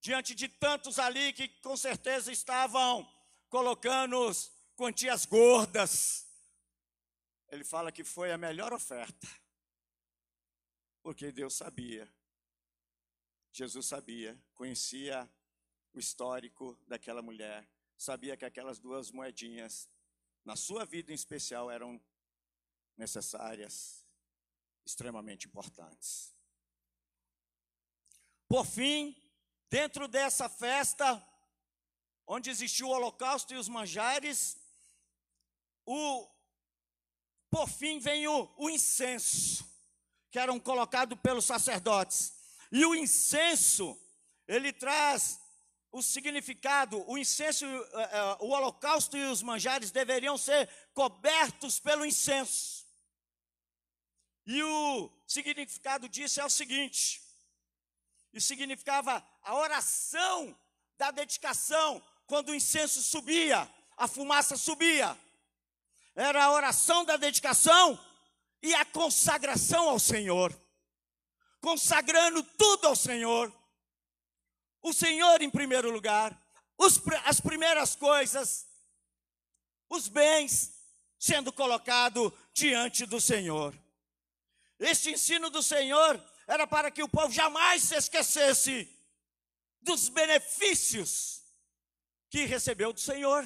diante 0.00 0.34
de 0.34 0.48
tantos 0.48 0.98
ali 0.98 1.32
que 1.32 1.48
com 1.48 1.76
certeza 1.76 2.30
estavam 2.30 3.08
colocando 3.48 4.30
quantias 4.76 5.24
gordas. 5.26 6.29
Ele 7.50 7.64
fala 7.64 7.90
que 7.90 8.04
foi 8.04 8.30
a 8.30 8.38
melhor 8.38 8.72
oferta, 8.72 9.26
porque 11.02 11.32
Deus 11.32 11.54
sabia, 11.54 12.08
Jesus 13.52 13.86
sabia, 13.86 14.40
conhecia 14.54 15.28
o 15.92 15.98
histórico 15.98 16.78
daquela 16.86 17.20
mulher, 17.20 17.68
sabia 17.96 18.36
que 18.36 18.44
aquelas 18.44 18.78
duas 18.78 19.10
moedinhas, 19.10 19.90
na 20.44 20.54
sua 20.54 20.84
vida 20.84 21.10
em 21.10 21.14
especial, 21.14 21.70
eram 21.70 22.00
necessárias, 22.96 24.06
extremamente 24.86 25.48
importantes. 25.48 26.32
Por 28.46 28.64
fim, 28.64 29.16
dentro 29.68 30.06
dessa 30.06 30.48
festa, 30.48 31.24
onde 32.26 32.48
existiu 32.48 32.88
o 32.88 32.90
holocausto 32.90 33.52
e 33.52 33.56
os 33.56 33.68
manjares, 33.68 34.56
o, 35.84 36.28
por 37.50 37.68
fim 37.68 37.98
vem 37.98 38.26
o, 38.28 38.48
o 38.56 38.70
incenso, 38.70 39.68
que 40.30 40.38
eram 40.38 40.58
colocados 40.60 41.18
pelos 41.20 41.44
sacerdotes. 41.44 42.32
E 42.70 42.84
o 42.84 42.94
incenso, 42.94 43.98
ele 44.46 44.72
traz 44.72 45.40
o 45.90 46.02
significado, 46.02 47.04
o 47.10 47.18
incenso, 47.18 47.66
eh, 47.66 48.10
eh, 48.12 48.36
o 48.40 48.50
holocausto 48.50 49.16
e 49.16 49.24
os 49.24 49.42
manjares 49.42 49.90
deveriam 49.90 50.38
ser 50.38 50.68
cobertos 50.94 51.80
pelo 51.80 52.06
incenso. 52.06 52.86
E 54.46 54.62
o 54.62 55.10
significado 55.26 56.08
disso 56.08 56.40
é 56.40 56.44
o 56.44 56.50
seguinte: 56.50 57.20
e 58.32 58.40
significava 58.40 59.24
a 59.42 59.56
oração 59.56 60.56
da 60.96 61.10
dedicação, 61.10 62.00
quando 62.26 62.50
o 62.50 62.54
incenso 62.54 63.02
subia, 63.02 63.68
a 63.96 64.06
fumaça 64.06 64.56
subia. 64.56 65.18
Era 66.14 66.44
a 66.44 66.52
oração 66.52 67.04
da 67.04 67.16
dedicação 67.16 67.98
e 68.62 68.74
a 68.74 68.84
consagração 68.84 69.88
ao 69.88 69.98
Senhor. 69.98 70.54
Consagrando 71.60 72.42
tudo 72.42 72.88
ao 72.88 72.96
Senhor 72.96 73.52
o 74.82 74.92
Senhor 74.92 75.42
em 75.42 75.50
primeiro 75.50 75.90
lugar, 75.90 76.38
os, 76.78 76.98
as 77.24 77.40
primeiras 77.40 77.94
coisas, 77.94 78.66
os 79.88 80.08
bens 80.08 80.72
sendo 81.18 81.52
colocado 81.52 82.32
diante 82.54 83.04
do 83.04 83.20
Senhor. 83.20 83.78
Este 84.78 85.10
ensino 85.10 85.50
do 85.50 85.62
Senhor 85.62 86.22
era 86.46 86.66
para 86.66 86.90
que 86.90 87.02
o 87.02 87.08
povo 87.08 87.30
jamais 87.30 87.82
se 87.82 87.94
esquecesse 87.94 88.88
dos 89.82 90.08
benefícios 90.08 91.42
que 92.30 92.46
recebeu 92.46 92.92
do 92.92 93.00
Senhor. 93.00 93.44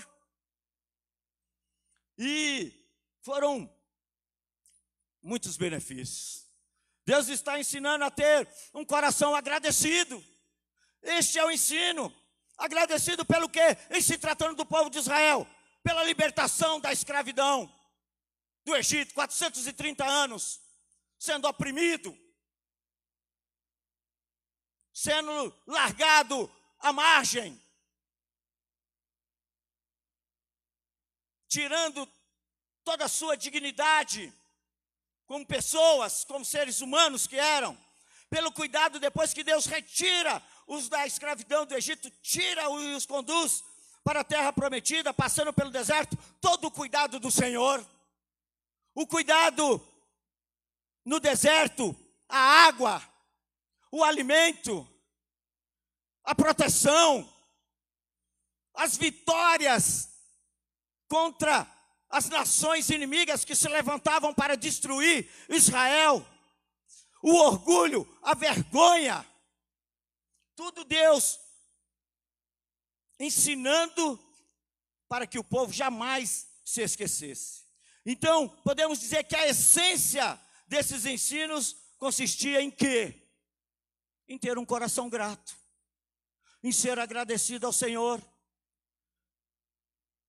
E 2.19 2.73
foram 3.21 3.71
muitos 5.23 5.57
benefícios. 5.57 6.45
Deus 7.07 7.29
está 7.29 7.59
ensinando 7.59 8.05
a 8.05 8.11
ter 8.11 8.49
um 8.73 8.85
coração 8.85 9.35
agradecido. 9.35 10.23
Este 11.03 11.39
é 11.39 11.45
o 11.45 11.51
ensino. 11.51 12.15
Agradecido 12.57 13.25
pelo 13.25 13.49
que? 13.49 13.61
Em 13.91 14.01
se 14.01 14.17
tratando 14.17 14.57
do 14.57 14.67
povo 14.67 14.89
de 14.89 14.99
Israel, 14.99 15.47
pela 15.83 16.05
libertação 16.05 16.81
da 16.81 16.93
escravidão 16.93 17.73
do 18.65 18.75
Egito, 18.75 19.13
430 19.13 20.05
anos, 20.05 20.61
sendo 21.19 21.47
oprimido, 21.47 22.17
sendo 24.93 25.55
largado 25.67 26.51
à 26.79 26.93
margem, 26.93 27.61
tirando 31.55 32.09
toda 32.83 33.05
a 33.05 33.09
sua 33.09 33.37
dignidade 33.37 34.33
como 35.25 35.47
pessoas, 35.47 36.25
como 36.25 36.45
seres 36.45 36.81
humanos 36.81 37.29
que 37.29 37.37
eram, 37.37 37.79
pelo 38.29 38.51
cuidado 38.51 38.99
depois 38.99 39.33
que 39.33 39.45
Deus 39.45 39.67
retira 39.67 40.43
os 40.67 40.89
da 40.89 41.07
escravidão 41.07 41.65
do 41.65 41.77
Egito, 41.77 42.11
tira 42.21 42.65
e 42.65 42.97
os 42.97 43.07
conduz 43.07 43.63
para 44.03 44.21
a 44.21 44.25
terra 44.25 44.53
prometida, 44.53 45.15
passando 45.15 45.53
pelo 45.53 45.71
deserto, 45.71 46.19
todo 46.41 46.67
o 46.67 46.73
cuidado 46.73 47.21
do 47.21 47.31
Senhor. 47.31 47.87
O 48.93 49.07
cuidado 49.07 49.81
no 51.05 51.21
deserto, 51.21 51.95
a 52.29 52.67
água, 52.67 53.01
o 53.93 54.03
alimento, 54.03 54.87
a 56.25 56.35
proteção, 56.35 57.33
as 58.75 58.97
vitórias 58.97 60.14
contra 61.15 61.65
as 62.11 62.29
nações 62.29 62.91
inimigas 62.91 63.45
que 63.45 63.55
se 63.55 63.69
levantavam 63.69 64.35
para 64.35 64.57
destruir 64.57 65.31
Israel, 65.49 66.27
o 67.23 67.37
orgulho, 67.37 68.05
a 68.21 68.35
vergonha, 68.35 69.25
tudo 70.57 70.83
Deus 70.83 71.39
ensinando 73.21 74.19
para 75.09 75.25
que 75.25 75.39
o 75.39 75.45
povo 75.45 75.73
jamais 75.73 76.49
se 76.65 76.83
esquecesse. 76.83 77.63
Então, 78.05 78.49
podemos 78.65 78.99
dizer 78.99 79.23
que 79.23 79.37
a 79.37 79.47
essência 79.47 80.37
desses 80.67 81.07
ensinos 81.07 81.77
consistia 81.97 82.61
em 82.61 82.73
quê? 82.73 83.31
Em 84.27 84.37
ter 84.37 84.59
um 84.59 84.67
coração 84.67 85.09
grato, 85.09 85.57
em 86.61 86.73
ser 86.73 86.99
agradecido 86.99 87.67
ao 87.67 87.73
Senhor. 87.73 88.21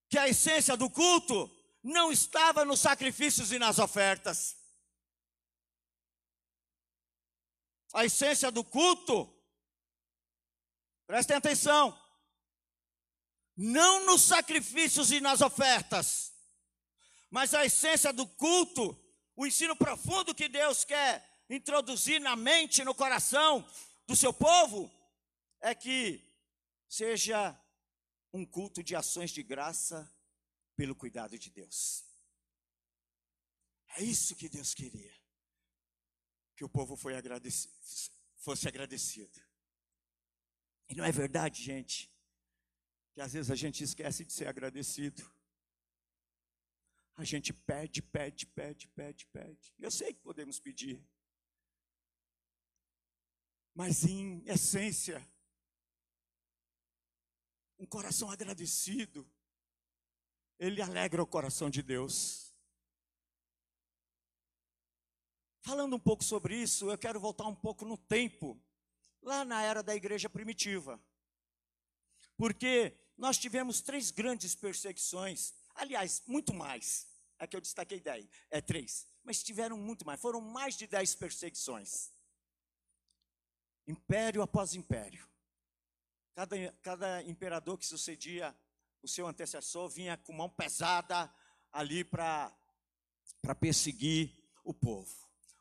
Que 0.08 0.18
a 0.18 0.28
essência 0.28 0.76
do 0.76 0.88
culto 0.88 1.50
não 1.82 2.10
estava 2.12 2.64
nos 2.64 2.80
sacrifícios 2.80 3.52
e 3.52 3.58
nas 3.58 3.78
ofertas. 3.78 4.56
A 7.92 8.04
essência 8.04 8.50
do 8.50 8.62
culto 8.62 9.36
Prestem 11.06 11.36
atenção. 11.36 11.96
Não 13.56 14.04
nos 14.04 14.22
sacrifícios 14.22 15.12
e 15.12 15.20
nas 15.20 15.40
ofertas, 15.40 16.32
mas 17.30 17.54
a 17.54 17.64
essência 17.64 18.12
do 18.12 18.26
culto, 18.26 18.94
o 19.34 19.46
ensino 19.46 19.74
profundo 19.74 20.34
que 20.34 20.48
Deus 20.48 20.84
quer 20.84 21.24
introduzir 21.48 22.20
na 22.20 22.36
mente, 22.36 22.84
no 22.84 22.94
coração 22.94 23.66
do 24.06 24.14
seu 24.14 24.32
povo, 24.32 24.90
é 25.60 25.74
que 25.74 26.22
seja 26.88 27.58
um 28.36 28.44
culto 28.44 28.82
de 28.82 28.94
ações 28.94 29.30
de 29.30 29.42
graça 29.42 30.12
pelo 30.76 30.94
cuidado 30.94 31.38
de 31.38 31.50
Deus. 31.50 32.04
É 33.96 34.02
isso 34.02 34.36
que 34.36 34.48
Deus 34.48 34.74
queria. 34.74 35.14
Que 36.54 36.64
o 36.64 36.68
povo 36.68 36.96
agradecido, 37.16 37.74
fosse 38.36 38.68
agradecido. 38.68 39.40
E 40.88 40.94
não 40.94 41.04
é 41.04 41.10
verdade, 41.10 41.62
gente, 41.62 42.12
que 43.12 43.20
às 43.20 43.32
vezes 43.32 43.50
a 43.50 43.54
gente 43.54 43.82
esquece 43.82 44.24
de 44.24 44.32
ser 44.32 44.46
agradecido. 44.46 45.22
A 47.14 47.24
gente 47.24 47.52
pede, 47.52 48.02
pede, 48.02 48.46
pede, 48.46 48.86
pede, 48.88 49.26
pede. 49.26 49.74
Eu 49.78 49.90
sei 49.90 50.12
que 50.12 50.20
podemos 50.20 50.60
pedir. 50.60 51.02
Mas 53.74 54.04
em 54.04 54.42
essência, 54.46 55.26
um 57.78 57.86
coração 57.86 58.30
agradecido, 58.30 59.28
ele 60.58 60.80
alegra 60.80 61.22
o 61.22 61.26
coração 61.26 61.68
de 61.68 61.82
Deus. 61.82 62.54
Falando 65.60 65.96
um 65.96 66.00
pouco 66.00 66.24
sobre 66.24 66.56
isso, 66.56 66.90
eu 66.90 66.96
quero 66.96 67.20
voltar 67.20 67.46
um 67.46 67.54
pouco 67.54 67.84
no 67.84 67.98
tempo 67.98 68.60
lá 69.22 69.44
na 69.44 69.62
era 69.62 69.82
da 69.82 69.94
igreja 69.94 70.30
primitiva. 70.30 71.02
Porque 72.36 72.96
nós 73.16 73.36
tivemos 73.36 73.80
três 73.80 74.10
grandes 74.10 74.54
perseguições, 74.54 75.52
aliás, 75.74 76.22
muito 76.26 76.54
mais. 76.54 77.08
É 77.38 77.46
que 77.46 77.54
eu 77.56 77.60
destaquei 77.60 78.00
daí, 78.00 78.30
é 78.50 78.60
três. 78.60 79.06
Mas 79.22 79.42
tiveram 79.42 79.76
muito 79.76 80.06
mais, 80.06 80.20
foram 80.20 80.40
mais 80.40 80.76
de 80.76 80.86
dez 80.86 81.14
perseguições. 81.14 82.12
Império 83.86 84.42
após 84.42 84.74
império. 84.74 85.28
Cada, 86.36 86.72
cada 86.82 87.22
imperador 87.22 87.78
que 87.78 87.86
sucedia 87.86 88.54
o 89.02 89.08
seu 89.08 89.26
antecessor 89.26 89.88
vinha 89.88 90.18
com 90.18 90.34
mão 90.34 90.50
pesada 90.50 91.32
ali 91.72 92.04
para 92.04 92.54
perseguir 93.58 94.38
o 94.62 94.74
povo. 94.74 95.10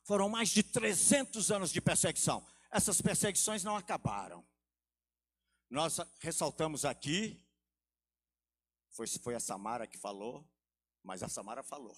Foram 0.03 0.27
mais 0.27 0.49
de 0.49 0.61
300 0.61 1.49
anos 1.49 1.71
de 1.71 1.79
perseguição. 1.79 2.45
Essas 2.69 3.01
perseguições 3.01 3.63
não 3.63 3.77
acabaram. 3.77 4.45
Nós 5.69 5.97
ressaltamos 6.19 6.83
aqui, 6.83 7.41
foi, 8.89 9.07
foi 9.07 9.33
a 9.33 9.39
Samara 9.39 9.87
que 9.87 9.97
falou, 9.97 10.45
mas 11.01 11.23
a 11.23 11.29
Samara 11.29 11.63
falou. 11.63 11.97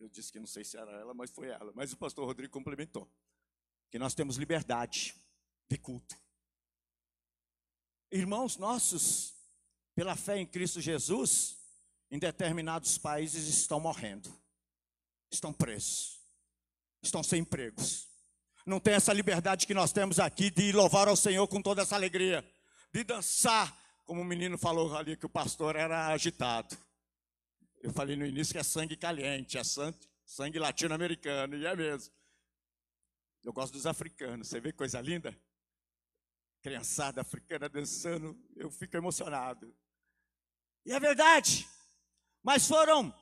Eu 0.00 0.08
disse 0.08 0.32
que 0.32 0.40
não 0.40 0.48
sei 0.48 0.64
se 0.64 0.76
era 0.76 0.90
ela, 0.90 1.14
mas 1.14 1.30
foi 1.30 1.46
ela. 1.46 1.72
Mas 1.76 1.92
o 1.92 1.96
pastor 1.96 2.26
Rodrigo 2.26 2.52
complementou. 2.52 3.08
Que 3.88 4.00
nós 4.00 4.14
temos 4.16 4.36
liberdade 4.36 5.14
de 5.68 5.78
culto. 5.78 6.18
Irmãos 8.12 8.56
nossos, 8.56 9.34
pela 9.94 10.16
fé 10.16 10.38
em 10.38 10.46
Cristo 10.46 10.80
Jesus, 10.80 11.56
em 12.10 12.18
determinados 12.18 12.98
países 12.98 13.46
estão 13.46 13.78
morrendo, 13.78 14.28
estão 15.30 15.52
presos, 15.52 16.18
estão 17.00 17.22
sem 17.22 17.42
empregos. 17.42 18.08
Não 18.66 18.80
tem 18.80 18.94
essa 18.94 19.12
liberdade 19.12 19.66
que 19.66 19.74
nós 19.74 19.92
temos 19.92 20.18
aqui 20.18 20.50
de 20.50 20.72
louvar 20.72 21.06
ao 21.06 21.16
Senhor 21.16 21.46
com 21.46 21.62
toda 21.62 21.82
essa 21.82 21.94
alegria, 21.94 22.44
de 22.92 23.04
dançar, 23.04 23.76
como 24.04 24.22
o 24.22 24.24
menino 24.24 24.58
falou 24.58 24.96
ali 24.96 25.16
que 25.16 25.26
o 25.26 25.30
pastor 25.30 25.76
era 25.76 26.08
agitado. 26.08 26.76
Eu 27.80 27.92
falei 27.92 28.16
no 28.16 28.26
início 28.26 28.52
que 28.52 28.58
é 28.58 28.62
sangue 28.64 28.96
caliente, 28.96 29.56
é 29.56 29.62
sangue, 29.62 30.58
latino-americano, 30.58 31.56
e 31.56 31.64
é 31.64 31.76
mesmo. 31.76 32.12
Eu 33.44 33.52
gosto 33.52 33.72
dos 33.72 33.86
africanos, 33.86 34.48
você 34.48 34.60
vê 34.60 34.72
coisa 34.72 35.00
linda? 35.00 35.34
Criançada 36.62 37.20
africana 37.20 37.68
dançando, 37.68 38.38
eu 38.56 38.70
fico 38.70 38.96
emocionado. 38.96 39.74
E 40.84 40.92
é 40.92 41.00
verdade, 41.00 41.68
mas 42.42 42.66
foram 42.66 43.14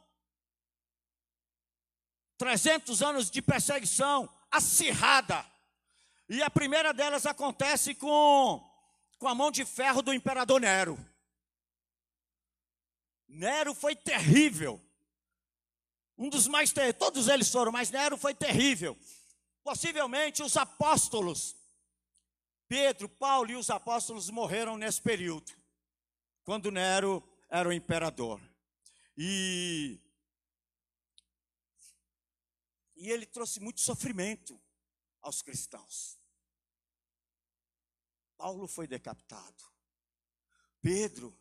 300 2.36 3.02
anos 3.02 3.30
de 3.30 3.42
perseguição 3.42 4.28
acirrada. 4.50 5.44
E 6.28 6.42
a 6.42 6.50
primeira 6.50 6.92
delas 6.92 7.26
acontece 7.26 7.94
com, 7.94 8.62
com 9.18 9.28
a 9.28 9.34
mão 9.34 9.50
de 9.50 9.64
ferro 9.64 10.02
do 10.02 10.12
imperador 10.12 10.60
Nero. 10.60 10.98
Nero 13.26 13.74
foi 13.74 13.94
terrível. 13.96 14.80
Um 16.16 16.28
dos 16.28 16.46
mais 16.46 16.72
terríveis, 16.72 16.98
todos 16.98 17.28
eles 17.28 17.50
foram, 17.50 17.70
mas 17.70 17.90
Nero 17.90 18.16
foi 18.16 18.34
terrível. 18.34 18.96
Possivelmente 19.62 20.42
os 20.42 20.56
apóstolos, 20.56 21.56
Pedro, 22.68 23.08
Paulo 23.08 23.50
e 23.50 23.56
os 23.56 23.70
apóstolos 23.70 24.28
morreram 24.28 24.76
nesse 24.76 25.00
período, 25.00 25.50
quando 26.44 26.70
Nero 26.70 27.26
era 27.48 27.66
o 27.66 27.72
imperador. 27.72 28.38
E, 29.16 29.98
e 32.94 33.10
ele 33.10 33.24
trouxe 33.24 33.58
muito 33.58 33.80
sofrimento 33.80 34.60
aos 35.22 35.40
cristãos. 35.40 36.20
Paulo 38.36 38.68
foi 38.68 38.86
decapitado. 38.86 39.64
Pedro 40.80 41.36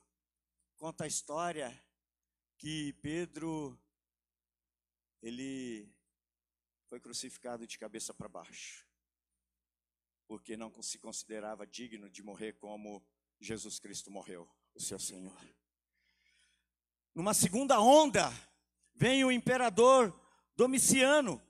conta 0.77 1.03
a 1.03 1.07
história 1.07 1.69
que 2.57 2.93
Pedro 2.93 3.77
ele 5.21 5.93
foi 6.85 6.99
crucificado 6.99 7.67
de 7.67 7.77
cabeça 7.77 8.13
para 8.13 8.29
baixo, 8.29 8.86
porque 10.27 10.57
não 10.57 10.71
se 10.81 10.99
considerava 10.99 11.65
digno 11.65 12.09
de 12.09 12.21
morrer 12.21 12.53
como 12.53 13.05
Jesus 13.39 13.79
Cristo 13.79 14.11
morreu, 14.11 14.49
o 14.75 14.81
seu 14.81 14.99
Senhor. 14.99 15.37
Numa 17.15 17.33
segunda 17.33 17.79
onda, 17.79 18.31
vem 18.93 19.23
o 19.23 19.31
imperador 19.31 20.13
Domiciano. 20.55 21.41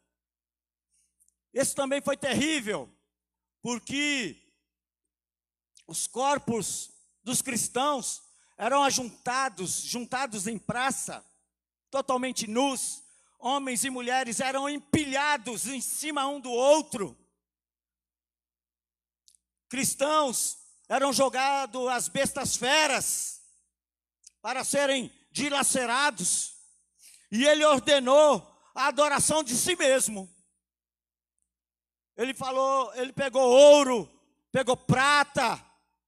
Esse 1.54 1.74
também 1.74 2.02
foi 2.02 2.16
terrível, 2.16 2.90
porque 3.62 4.38
os 5.88 6.06
corpos 6.06 6.92
dos 7.24 7.42
cristãos 7.42 8.22
eram 8.58 8.84
ajuntados, 8.84 9.82
juntados 9.82 10.48
em 10.48 10.58
praça, 10.58 11.26
totalmente 11.90 12.48
nus. 12.48 13.04
Homens 13.40 13.84
e 13.84 13.90
mulheres 13.90 14.40
eram 14.40 14.68
empilhados 14.68 15.68
em 15.68 15.80
cima 15.80 16.28
um 16.28 16.40
do 16.40 16.52
outro. 16.52 17.18
Cristãos 19.70 20.58
eram 20.88 21.12
jogados 21.12 21.88
às 21.88 22.08
bestas 22.08 22.56
feras 22.56 23.42
para 24.42 24.64
serem 24.64 25.12
dilacerados. 25.32 26.56
E 27.32 27.46
ele 27.46 27.66
ordenou 27.66 28.46
a 28.74 28.88
adoração 28.88 29.44
de 29.44 29.56
si 29.56 29.76
mesmo. 29.76 30.34
Ele 32.16 32.34
falou, 32.34 32.94
ele 32.96 33.12
pegou 33.12 33.44
ouro, 33.44 34.10
pegou 34.52 34.78
prata, 34.78 35.64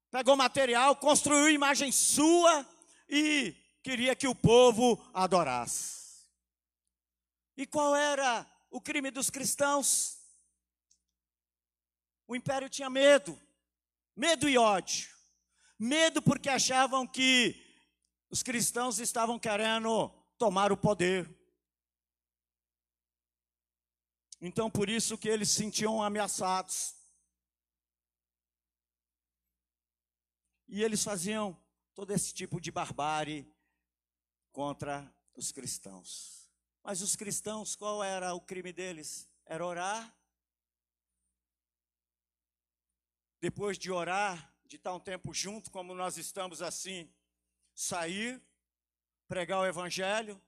pegou 0.10 0.36
material, 0.36 0.96
construiu 0.96 1.50
imagem 1.50 1.92
sua 1.92 2.66
e 3.08 3.56
queria 3.84 4.16
que 4.16 4.28
o 4.28 4.34
povo 4.34 5.04
adorasse. 5.14 6.26
E 7.58 7.68
qual 7.68 7.96
era 7.96 8.50
o 8.72 8.80
crime 8.80 9.12
dos 9.12 9.30
cristãos? 9.30 10.18
O 12.28 12.36
império 12.36 12.70
tinha 12.70 12.90
medo, 12.90 13.40
medo 14.20 14.50
e 14.50 14.58
ódio. 14.58 15.08
Medo 15.80 16.22
porque 16.22 16.50
achavam 16.50 17.08
que 17.08 17.56
os 18.30 18.44
cristãos 18.44 19.00
estavam 19.00 19.40
querendo 19.40 20.10
tomar 20.38 20.74
o 20.74 20.78
poder. 20.78 21.34
Então, 24.42 24.70
por 24.70 24.90
isso 24.90 25.18
que 25.18 25.30
eles 25.30 25.50
se 25.50 25.56
sentiam 25.56 26.04
ameaçados. 26.04 26.94
E 30.68 30.84
eles 30.84 31.02
faziam 31.02 31.58
todo 31.96 32.12
esse 32.12 32.34
tipo 32.34 32.60
de 32.60 32.72
barbárie 32.72 33.50
contra 34.52 35.16
os 35.34 35.50
cristãos. 35.50 36.52
Mas 36.84 37.02
os 37.02 37.16
cristãos, 37.16 37.74
qual 37.74 38.04
era 38.04 38.34
o 38.34 38.42
crime 38.42 38.74
deles? 38.74 39.30
Era 39.46 39.66
orar. 39.66 40.14
Depois 43.40 43.78
de 43.78 43.92
orar, 43.92 44.54
de 44.66 44.76
estar 44.76 44.94
um 44.94 45.00
tempo 45.00 45.34
junto, 45.34 45.72
como 45.72 45.94
nós 45.94 46.18
estamos 46.18 46.62
assim, 46.62 47.12
sair, 47.74 48.42
pregar 49.28 49.60
o 49.60 49.66
evangelho, 49.66 50.42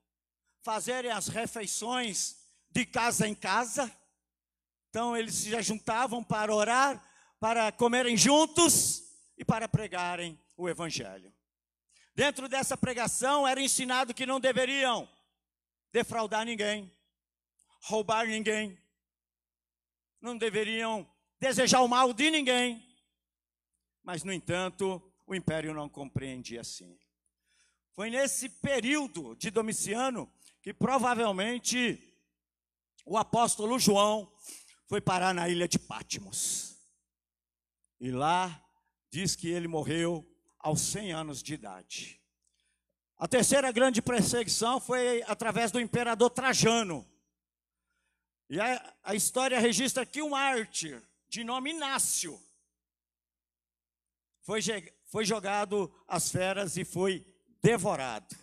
fazerem 0.62 1.12
as 1.12 1.28
refeições 1.28 2.38
de 2.70 2.86
casa 2.86 3.28
em 3.28 3.36
casa. 3.36 3.92
Então 4.90 5.16
eles 5.16 5.36
se 5.36 5.62
juntavam 5.62 6.24
para 6.24 6.54
orar, 6.54 7.02
para 7.40 7.72
comerem 7.72 8.16
juntos 8.16 9.04
e 9.38 9.44
para 9.44 9.68
pregarem 9.68 10.40
o 10.56 10.70
Evangelho. 10.70 11.34
Dentro 12.14 12.48
dessa 12.48 12.78
pregação 12.78 13.48
era 13.48 13.60
ensinado 13.60 14.14
que 14.14 14.26
não 14.26 14.40
deveriam 14.40 15.10
defraudar 15.92 16.46
ninguém, 16.46 16.92
roubar 17.82 18.28
ninguém, 18.28 18.78
não 20.22 20.38
deveriam 20.38 21.10
desejar 21.42 21.82
o 21.82 21.88
mal 21.88 22.14
de 22.14 22.30
ninguém. 22.30 22.88
Mas, 24.04 24.24
no 24.24 24.32
entanto, 24.32 25.02
o 25.26 25.34
império 25.34 25.74
não 25.74 25.90
compreendia 25.90 26.62
assim. 26.62 26.98
Foi 27.94 28.12
nesse 28.12 28.48
período 28.48 29.36
de 29.36 29.50
Domiciano 29.50 30.32
que 30.62 30.72
provavelmente 30.72 32.00
o 33.04 33.18
apóstolo 33.18 33.80
João 33.80 34.32
foi 34.88 35.02
parar 35.02 35.34
na 35.34 35.50
ilha 35.50 35.68
de 35.68 35.80
Pátimos. 35.80 36.78
E 38.00 38.12
lá 38.12 38.64
diz 39.10 39.36
que 39.36 39.50
ele 39.50 39.68
morreu 39.68 40.26
aos 40.60 40.80
100 40.82 41.12
anos 41.12 41.42
de 41.42 41.56
idade. 41.56 42.22
A 43.18 43.28
terceira 43.28 43.72
grande 43.72 44.02
perseguição 44.02 44.80
foi 44.80 45.24
através 45.24 45.72
do 45.72 45.80
imperador 45.80 46.30
Trajano. 46.30 47.08
E 48.50 48.60
a, 48.60 48.96
a 49.04 49.16
história 49.16 49.60
registra 49.60 50.06
que 50.06 50.22
um 50.22 50.30
mártir 50.30 51.02
de 51.32 51.46
nome 51.46 51.70
Inácio 51.70 52.38
foi, 54.42 54.60
foi 55.06 55.24
jogado 55.24 55.90
às 56.06 56.30
feras 56.30 56.76
e 56.76 56.84
foi 56.84 57.26
devorado. 57.64 58.36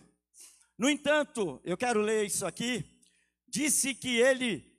No 0.75 0.89
entanto, 0.89 1.61
eu 1.63 1.77
quero 1.77 2.01
ler 2.01 2.25
isso 2.25 2.47
aqui. 2.47 2.83
Disse 3.47 3.93
que 3.93 4.17
ele 4.17 4.75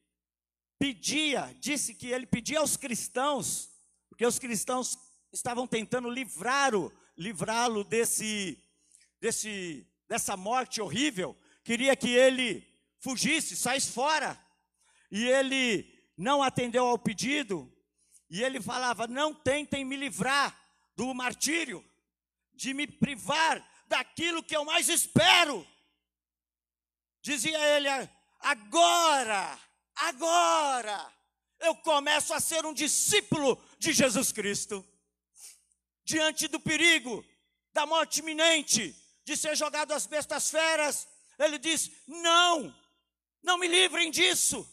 pedia, 0.77 1.55
disse 1.61 1.95
que 1.95 2.09
ele 2.09 2.27
pedia 2.27 2.59
aos 2.59 2.77
cristãos 2.77 3.71
porque 4.09 4.27
os 4.27 4.41
cristãos 4.41 4.99
estavam 5.33 5.65
tentando 5.67 6.11
livrá-lo, 6.11 6.93
desse, 7.85 8.59
desse, 9.21 9.87
dessa 10.09 10.37
morte 10.37 10.81
horrível. 10.81 11.39
Queria 11.63 11.95
que 11.95 12.11
ele 12.11 12.67
fugisse, 12.99 13.57
saísse 13.57 13.93
fora. 13.93 14.37
E 15.13 15.25
ele 15.27 15.89
não 16.17 16.43
atendeu 16.43 16.87
ao 16.87 16.99
pedido. 16.99 17.73
E 18.31 18.43
ele 18.43 18.61
falava: 18.61 19.09
Não 19.09 19.35
tentem 19.35 19.85
me 19.85 19.97
livrar 19.97 20.57
do 20.95 21.13
martírio, 21.13 21.85
de 22.55 22.73
me 22.73 22.87
privar 22.87 23.67
daquilo 23.89 24.43
que 24.43 24.57
eu 24.57 24.65
mais 24.65 24.89
espero. 24.89 25.67
Dizia 27.21 27.59
ele: 27.77 27.89
Agora, 28.39 29.59
agora, 29.97 31.13
eu 31.59 31.75
começo 31.77 32.33
a 32.33 32.41
ser 32.41 32.65
um 32.65 32.73
discípulo 32.73 33.61
de 33.79 33.93
Jesus 33.93 34.31
Cristo. 34.31 34.87
Diante 36.05 36.49
do 36.49 36.59
perigo 36.59 37.25
da 37.73 37.85
morte 37.85 38.21
iminente, 38.21 38.97
de 39.25 39.37
ser 39.37 39.57
jogado 39.57 39.93
às 39.93 40.07
bestas 40.07 40.51
feras, 40.51 41.09
ele 41.37 41.59
diz: 41.59 41.91
Não, 42.07 42.75
não 43.43 43.59
me 43.59 43.67
livrem 43.67 44.11
disso. 44.11 44.69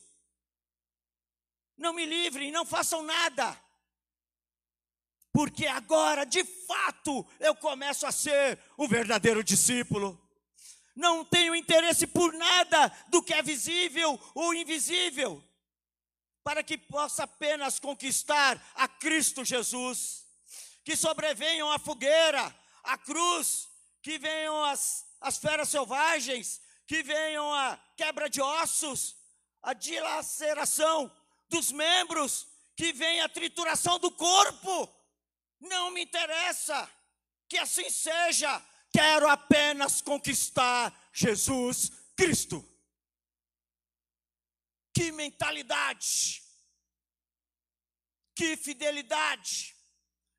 Não 1.77 1.93
me 1.93 2.05
livrem, 2.05 2.51
não 2.51 2.65
façam 2.65 3.03
nada. 3.03 3.55
Porque 5.31 5.67
agora, 5.67 6.25
de 6.25 6.43
fato, 6.43 7.25
eu 7.39 7.55
começo 7.55 8.07
a 8.07 8.11
ser 8.11 8.59
um 8.77 8.87
verdadeiro 8.87 9.43
discípulo. 9.43 10.19
Não 10.95 11.23
tenho 11.23 11.55
interesse 11.55 12.07
por 12.07 12.33
nada 12.33 12.87
do 13.09 13.21
que 13.21 13.33
é 13.33 13.43
visível 13.43 14.19
ou 14.33 14.51
invisível, 14.55 15.43
para 16.43 16.63
que 16.63 16.75
possa 16.75 17.25
apenas 17.25 17.79
conquistar 17.79 18.59
a 18.73 18.87
Cristo 18.87 19.45
Jesus. 19.45 20.25
Que 20.83 20.95
sobrevenham 20.95 21.71
a 21.71 21.77
fogueira, 21.77 22.55
a 22.83 22.97
cruz, 22.97 23.69
que 24.01 24.17
venham 24.17 24.63
as, 24.63 25.05
as 25.21 25.37
feras 25.37 25.69
selvagens, 25.69 26.59
que 26.87 27.03
venham 27.03 27.53
a 27.53 27.77
quebra 27.95 28.27
de 28.27 28.41
ossos, 28.41 29.15
a 29.61 29.73
dilaceração 29.73 31.11
dos 31.49 31.71
membros, 31.71 32.47
que 32.75 32.93
venha 32.93 33.25
a 33.25 33.29
trituração 33.29 33.99
do 33.99 34.11
corpo. 34.11 34.93
Não 35.59 35.91
me 35.91 36.03
interessa 36.03 36.89
que 37.49 37.57
assim 37.57 37.89
seja. 37.89 38.63
Quero 38.91 39.27
apenas 39.27 40.01
conquistar 40.01 41.09
Jesus 41.13 41.91
Cristo. 42.15 42.63
Que 44.93 45.11
mentalidade, 45.11 46.41
que 48.35 48.57
fidelidade, 48.57 49.75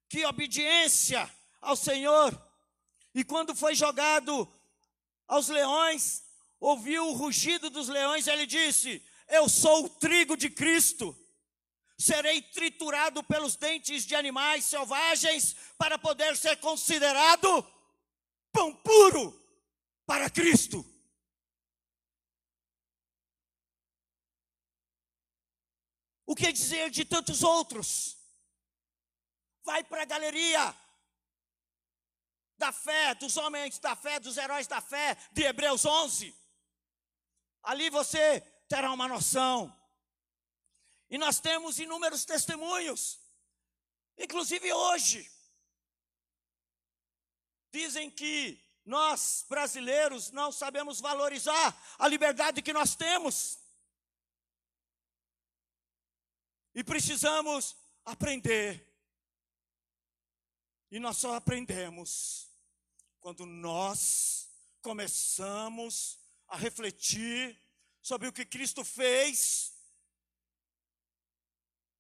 que 0.09 0.25
obediência 0.27 1.33
ao 1.61 1.77
Senhor. 1.77 2.37
E 3.15 3.23
quando 3.23 3.55
foi 3.55 3.75
jogado 3.75 4.53
aos 5.29 5.49
leões, 5.49 6.25
ouviu 6.59 7.09
o 7.09 7.13
rugido 7.13 7.71
dos 7.71 7.89
leões, 7.89 8.27
ele 8.27 8.47
disse: 8.47 9.05
Eu 9.29 9.49
sou 9.49 9.85
o 9.85 9.89
trigo 9.89 10.37
de 10.37 10.49
Cristo. 10.49 11.17
Serei 11.99 12.41
triturado 12.41 13.23
pelos 13.25 13.57
dentes 13.57 14.07
de 14.07 14.15
animais 14.15 14.65
selvagens 14.65 15.55
para 15.77 15.99
poder 15.99 16.37
ser 16.37 16.57
considerado 16.59 17.63
pão 18.53 18.75
puro 18.75 19.33
para 20.07 20.31
Cristo. 20.31 20.85
O 26.25 26.37
que 26.37 26.53
dizer 26.53 26.91
de 26.91 27.05
tantos 27.05 27.43
outros? 27.43 28.17
Vai 29.65 29.83
para 29.83 30.03
a 30.03 30.07
galeria 30.07 30.75
da 32.57 32.73
fé, 32.73 33.15
dos 33.15 33.37
homens 33.37 33.79
da 33.79 33.97
fé, 33.97 34.21
dos 34.21 34.37
heróis 34.37 34.67
da 34.67 34.81
fé, 34.81 35.17
de 35.33 35.43
Hebreus 35.43 35.85
11. 35.85 36.35
Ali 37.63 37.91
você 37.91 38.41
terá 38.69 38.93
uma 38.93 39.09
noção. 39.09 39.75
E 41.11 41.17
nós 41.17 41.41
temos 41.41 41.79
inúmeros 41.79 42.25
testemunhos, 42.25 43.19
inclusive 44.17 44.73
hoje. 44.73 45.31
Dizem 47.73 48.11
que 48.11 48.63
nós, 48.85 49.45
brasileiros, 49.49 50.31
não 50.31 50.53
sabemos 50.53 51.01
valorizar 51.01 51.79
a 51.99 52.07
liberdade 52.07 52.63
que 52.63 52.73
nós 52.73 52.95
temos. 52.95 53.59
E 56.75 56.85
precisamos 56.85 57.77
aprender. 58.05 58.87
E 60.91 60.99
nós 60.99 61.19
só 61.19 61.35
aprendemos 61.35 62.51
quando 63.21 63.45
nós 63.45 64.49
começamos 64.81 66.19
a 66.47 66.57
refletir 66.57 67.61
sobre 68.09 68.27
o 68.27 68.33
que 68.33 68.47
Cristo 68.47 68.83
fez 68.83 69.71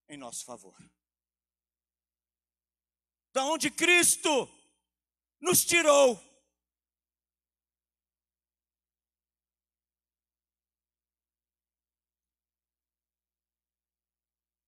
em 0.08 0.16
nosso 0.16 0.42
favor. 0.42 0.74
Da 3.30 3.44
onde 3.44 3.70
Cristo 3.70 4.48
nos 5.38 5.66
tirou. 5.66 6.18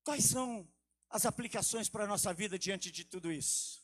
Quais 0.05 0.25
são 0.25 0.71
as 1.09 1.25
aplicações 1.25 1.89
para 1.89 2.05
a 2.05 2.07
nossa 2.07 2.35
vida 2.35 2.59
diante 2.59 2.91
de 2.91 3.03
tudo 3.03 3.33
isso? 3.33 3.83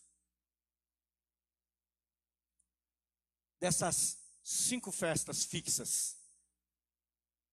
Dessas 3.59 4.19
cinco 4.43 4.93
festas 4.93 5.43
fixas 5.47 6.26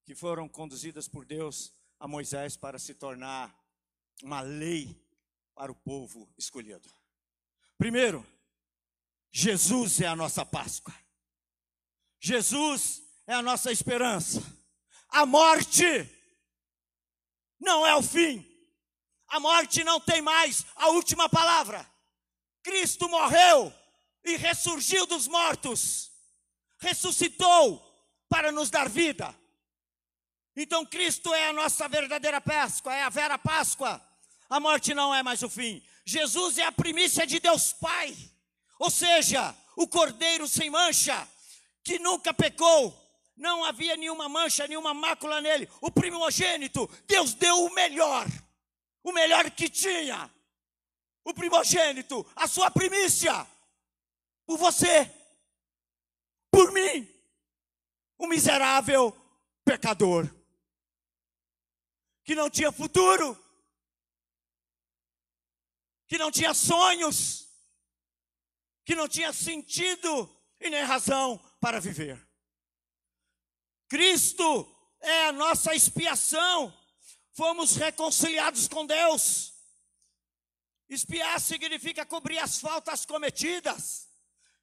que 0.05 0.15
foram 0.15 0.47
conduzidas 0.47 1.07
por 1.07 1.25
Deus 1.25 1.73
a 1.99 2.07
Moisés 2.07 2.57
para 2.57 2.77
se 2.77 2.93
tornar 2.93 3.57
uma 4.21 4.41
lei 4.41 5.01
para 5.55 5.71
o 5.71 5.75
povo 5.75 6.31
escolhido. 6.37 6.89
Primeiro, 7.77 8.25
Jesus 9.31 10.01
é 10.01 10.07
a 10.07 10.15
nossa 10.15 10.45
Páscoa. 10.45 10.93
Jesus 12.19 13.01
é 13.25 13.33
a 13.33 13.41
nossa 13.41 13.71
esperança. 13.71 14.41
A 15.09 15.25
morte 15.25 16.09
não 17.59 17.85
é 17.85 17.95
o 17.95 18.03
fim. 18.03 18.45
A 19.27 19.39
morte 19.39 19.83
não 19.83 19.99
tem 19.99 20.21
mais 20.21 20.65
a 20.75 20.89
última 20.89 21.27
palavra. 21.29 21.89
Cristo 22.61 23.09
morreu 23.09 23.73
e 24.23 24.35
ressurgiu 24.35 25.05
dos 25.05 25.27
mortos. 25.27 26.11
Ressuscitou 26.79 27.81
para 28.29 28.51
nos 28.51 28.69
dar 28.69 28.89
vida. 28.89 29.35
Então 30.55 30.85
Cristo 30.85 31.33
é 31.33 31.49
a 31.49 31.53
nossa 31.53 31.87
verdadeira 31.87 32.39
Páscoa, 32.39 32.93
é 32.93 33.03
a 33.03 33.09
vera 33.09 33.37
Páscoa. 33.37 34.01
A 34.49 34.59
morte 34.59 34.93
não 34.93 35.13
é 35.13 35.23
mais 35.23 35.41
o 35.41 35.49
fim. 35.49 35.83
Jesus 36.05 36.57
é 36.57 36.65
a 36.65 36.71
primícia 36.71 37.25
de 37.25 37.39
Deus 37.39 37.73
Pai. 37.73 38.15
Ou 38.77 38.89
seja, 38.89 39.55
o 39.75 39.87
cordeiro 39.87 40.47
sem 40.47 40.69
mancha, 40.69 41.27
que 41.83 41.97
nunca 41.97 42.33
pecou, 42.33 42.95
não 43.35 43.63
havia 43.63 43.97
nenhuma 43.97 44.29
mancha, 44.29 44.67
nenhuma 44.67 44.93
mácula 44.93 45.41
nele. 45.41 45.67
O 45.81 45.89
primogênito, 45.89 46.89
Deus 47.07 47.33
deu 47.33 47.65
o 47.65 47.73
melhor, 47.73 48.27
o 49.03 49.11
melhor 49.11 49.49
que 49.51 49.67
tinha. 49.67 50.29
O 51.23 51.33
primogênito, 51.33 52.25
a 52.35 52.47
sua 52.47 52.69
primícia, 52.69 53.47
por 54.45 54.57
você, 54.57 55.09
por 56.51 56.71
mim, 56.71 57.07
o 58.17 58.27
miserável 58.27 59.15
pecador, 59.65 60.29
que 62.23 62.35
não 62.35 62.49
tinha 62.49 62.71
futuro, 62.71 63.37
que 66.07 66.17
não 66.17 66.31
tinha 66.31 66.53
sonhos, 66.53 67.47
que 68.85 68.95
não 68.95 69.07
tinha 69.07 69.33
sentido 69.33 70.29
e 70.59 70.69
nem 70.69 70.83
razão 70.83 71.37
para 71.59 71.79
viver. 71.79 72.21
Cristo 73.87 74.69
é 75.01 75.25
a 75.25 75.31
nossa 75.31 75.75
expiação. 75.75 76.73
Fomos 77.33 77.75
reconciliados 77.75 78.67
com 78.67 78.85
Deus. 78.85 79.53
Espiar 80.89 81.39
significa 81.39 82.05
cobrir 82.05 82.39
as 82.39 82.59
faltas 82.59 83.05
cometidas. 83.05 84.07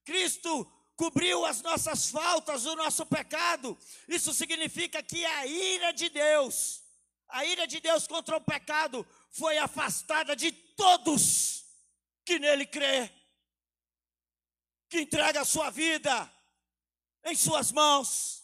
Cristo 0.05 0.65
cobriu 0.97 1.45
as 1.45 1.63
nossas 1.63 2.11
faltas, 2.11 2.67
o 2.67 2.77
nosso 2.77 3.07
pecado. 3.07 3.77
Isso 4.07 4.33
significa 4.33 5.03
que 5.03 5.25
a 5.25 5.47
ira 5.47 5.93
de 5.93 6.09
Deus, 6.09 6.83
a 7.33 7.45
ira 7.45 7.67
de 7.67 7.81
Deus 7.81 8.07
contra 8.07 8.37
o 8.37 8.41
pecado, 8.41 9.07
foi 9.31 9.59
afastada 9.59 10.35
de 10.35 10.53
todos 10.53 11.65
que 12.25 12.39
nele 12.39 12.67
crê 12.67 13.11
que 14.89 15.01
entrega 15.01 15.41
a 15.41 15.45
sua 15.45 15.71
vida 15.71 16.31
em 17.25 17.35
suas 17.37 17.71
mãos, 17.71 18.43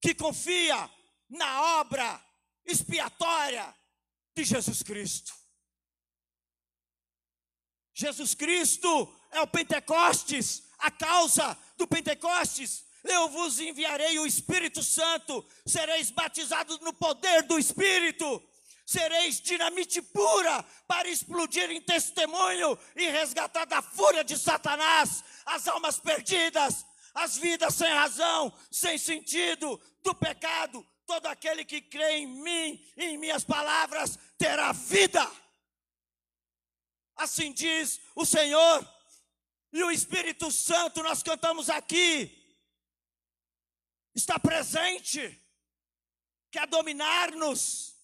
que 0.00 0.14
confia 0.14 0.90
na 1.30 1.80
obra 1.80 2.22
expiatória 2.66 3.74
de 4.34 4.44
Jesus 4.44 4.82
Cristo. 4.82 5.32
Jesus 7.94 8.34
Cristo 8.34 8.88
é 9.30 9.40
o 9.40 9.46
Pentecostes, 9.46 10.62
a 10.78 10.90
causa 10.90 11.58
do 11.76 11.86
Pentecostes. 11.86 12.84
Eu 13.04 13.28
vos 13.28 13.58
enviarei 13.58 14.18
o 14.18 14.26
Espírito 14.26 14.82
Santo, 14.82 15.44
sereis 15.66 16.10
batizados 16.10 16.78
no 16.80 16.92
poder 16.92 17.42
do 17.42 17.58
Espírito, 17.58 18.42
sereis 18.86 19.40
dinamite 19.40 20.00
pura 20.00 20.64
para 20.86 21.08
explodir 21.08 21.70
em 21.70 21.80
testemunho 21.80 22.78
e 22.94 23.08
resgatar 23.08 23.64
da 23.64 23.82
fúria 23.82 24.22
de 24.22 24.38
Satanás 24.38 25.24
as 25.44 25.66
almas 25.66 25.98
perdidas, 25.98 26.86
as 27.14 27.36
vidas 27.36 27.74
sem 27.74 27.92
razão, 27.92 28.52
sem 28.70 28.96
sentido, 28.96 29.80
do 30.02 30.14
pecado. 30.14 30.86
Todo 31.04 31.26
aquele 31.26 31.64
que 31.64 31.80
crê 31.80 32.18
em 32.18 32.26
mim, 32.26 32.84
em 32.96 33.18
minhas 33.18 33.44
palavras, 33.44 34.18
terá 34.38 34.72
vida. 34.72 35.28
Assim 37.16 37.52
diz 37.52 38.00
o 38.14 38.24
Senhor. 38.24 38.88
E 39.72 39.82
o 39.82 39.90
Espírito 39.90 40.50
Santo, 40.50 41.02
nós 41.02 41.22
cantamos 41.22 41.70
aqui, 41.70 42.41
está 44.14 44.38
presente, 44.38 45.40
quer 46.50 46.66
dominar-nos, 46.66 47.96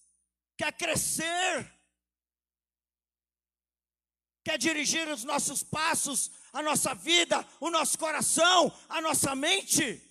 quer 0.57 0.71
crescer, 0.73 1.71
quer 4.43 4.57
dirigir 4.57 5.07
os 5.07 5.23
nossos 5.23 5.63
passos, 5.63 6.31
a 6.51 6.61
nossa 6.61 6.95
vida, 6.95 7.47
o 7.59 7.69
nosso 7.69 7.97
coração, 7.97 8.75
a 8.87 8.99
nossa 9.01 9.35
mente. 9.35 10.05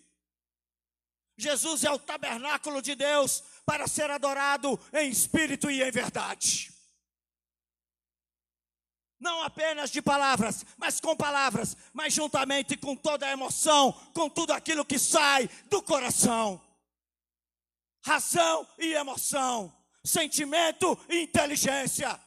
Jesus 1.37 1.85
é 1.85 1.91
o 1.91 1.99
tabernáculo 1.99 2.81
de 2.83 2.95
Deus 2.95 3.43
para 3.65 3.87
ser 3.87 4.11
adorado 4.11 4.79
em 4.93 5.11
espírito 5.11 5.71
e 5.71 5.83
em 5.83 5.91
verdade 5.91 6.78
não 9.18 9.42
apenas 9.42 9.90
de 9.90 10.00
palavras, 10.00 10.64
mas 10.76 11.00
com 11.00 11.16
palavras, 11.16 11.76
mas 11.92 12.14
juntamente 12.14 12.76
com 12.76 12.94
toda 12.94 13.26
a 13.26 13.33
emoção, 13.33 13.92
com 14.14 14.28
tudo 14.31 14.52
aquilo 14.52 14.85
que 14.85 14.98
sai 14.98 15.48
do 15.68 15.83
coração. 15.83 16.61
Razão 18.00 18.66
e 18.78 18.94
emoção, 18.94 19.74
sentimento 20.04 20.98
e 21.09 21.22
inteligência. 21.22 22.18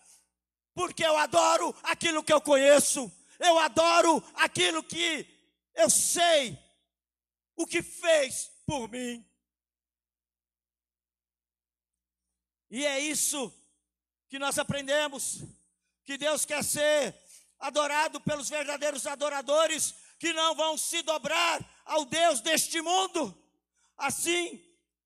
Porque 0.73 1.03
eu 1.03 1.17
adoro 1.17 1.73
aquilo 1.83 2.23
que 2.23 2.33
eu 2.33 2.41
conheço, 2.41 3.11
eu 3.39 3.57
adoro 3.59 4.23
aquilo 4.35 4.83
que 4.83 5.25
eu 5.75 5.89
sei, 5.89 6.57
o 7.55 7.65
que 7.65 7.81
fez 7.81 8.51
por 8.65 8.89
mim. 8.89 9.25
E 12.69 12.85
é 12.85 12.99
isso 12.99 13.53
que 14.29 14.39
nós 14.39 14.57
aprendemos 14.57 15.43
que 16.05 16.17
Deus 16.17 16.45
quer 16.45 16.63
ser 16.63 17.15
adorado 17.59 18.19
pelos 18.21 18.49
verdadeiros 18.49 19.05
adoradores 19.05 19.93
que 20.19 20.33
não 20.33 20.55
vão 20.55 20.77
se 20.77 21.01
dobrar 21.01 21.59
ao 21.85 22.05
Deus 22.05 22.41
deste 22.41 22.81
mundo. 22.81 23.35
Assim 23.97 24.63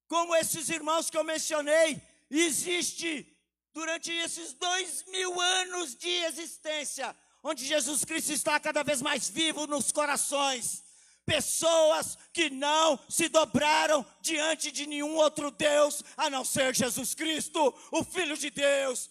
como 0.07 0.35
esses 0.35 0.69
irmãos 0.69 1.09
que 1.09 1.17
eu 1.17 1.23
mencionei, 1.23 2.01
existe 2.29 3.25
durante 3.73 4.11
esses 4.11 4.53
dois 4.53 5.03
mil 5.07 5.39
anos 5.39 5.95
de 5.95 6.09
existência, 6.09 7.15
onde 7.43 7.65
Jesus 7.65 8.05
Cristo 8.05 8.31
está 8.31 8.59
cada 8.59 8.83
vez 8.83 9.01
mais 9.01 9.29
vivo 9.29 9.67
nos 9.67 9.91
corações. 9.91 10.83
Pessoas 11.25 12.17
que 12.31 12.49
não 12.49 12.99
se 13.09 13.27
dobraram 13.27 14.05
diante 14.21 14.71
de 14.71 14.85
nenhum 14.85 15.15
outro 15.15 15.49
Deus 15.49 16.03
a 16.15 16.29
não 16.29 16.45
ser 16.45 16.75
Jesus 16.75 17.15
Cristo, 17.15 17.73
o 17.91 18.03
Filho 18.03 18.37
de 18.37 18.49
Deus, 18.51 19.09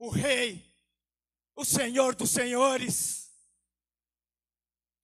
o 0.00 0.08
Rei, 0.08 0.66
o 1.54 1.62
Senhor 1.62 2.14
dos 2.14 2.30
Senhores. 2.30 3.30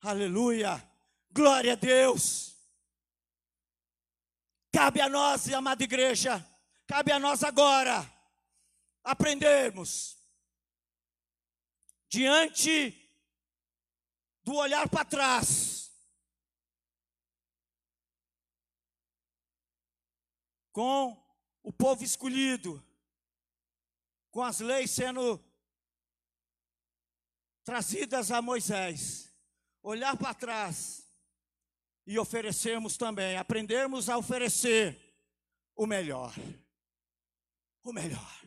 Aleluia, 0.01 0.83
glória 1.31 1.75
a 1.75 1.77
Deus. 1.77 2.57
Cabe 4.73 5.03
a 5.03 5.09
nós, 5.09 5.53
amada 5.53 5.85
igreja, 5.85 6.45
cabe 6.87 7.13
a 7.13 7.19
nós 7.19 7.45
agora 7.45 8.11
aprendermos 9.05 10.17
diante 12.09 13.03
do 14.43 14.55
olhar 14.55 14.89
para 14.89 15.05
trás, 15.05 15.91
com 20.73 21.23
o 21.63 21.73
povo 21.73 22.03
escolhido, 22.03 22.83
com 24.37 24.43
as 24.43 24.61
leis 24.61 24.91
sendo 24.91 25.43
trazidas 27.65 28.31
a 28.31 28.43
Moisés, 28.43 29.35
olhar 29.83 30.15
para 30.15 30.35
trás 30.35 31.11
e 32.07 32.19
oferecermos 32.19 32.99
também, 32.99 33.39
aprendermos 33.39 34.11
a 34.11 34.19
oferecer 34.19 35.17
o 35.75 35.87
melhor. 35.87 36.35
O 37.83 37.95
melhor. 37.95 38.47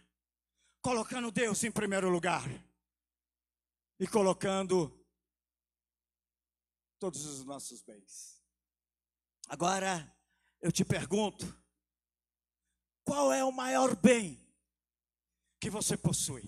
Colocando 0.80 1.32
Deus 1.32 1.64
em 1.64 1.72
primeiro 1.72 2.08
lugar 2.08 2.44
e 4.00 4.06
colocando 4.06 4.96
todos 7.00 7.26
os 7.26 7.44
nossos 7.44 7.82
bens. 7.82 8.40
Agora, 9.48 10.16
eu 10.62 10.72
te 10.72 10.86
pergunto: 10.86 11.48
qual 13.04 13.34
é 13.34 13.44
o 13.44 13.52
maior 13.52 13.96
bem 13.96 14.49
que 15.60 15.70
você 15.70 15.98
possui. 15.98 16.44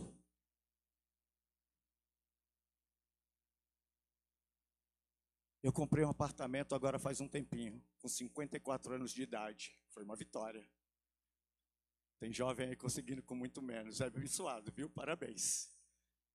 Eu 5.62 5.72
comprei 5.72 6.04
um 6.04 6.10
apartamento 6.10 6.74
agora 6.74 6.98
faz 6.98 7.22
um 7.22 7.28
tempinho, 7.28 7.84
com 8.00 8.08
54 8.08 8.94
anos 8.94 9.12
de 9.12 9.22
idade. 9.22 9.78
Foi 9.90 10.04
uma 10.04 10.16
vitória. 10.16 10.68
Tem 12.20 12.32
jovem 12.32 12.70
aí 12.70 12.76
conseguindo 12.76 13.22
com 13.22 13.36
muito 13.36 13.62
menos. 13.62 14.02
É 14.02 14.06
abençoado, 14.06 14.72
viu? 14.72 14.90
Parabéns. 14.90 15.70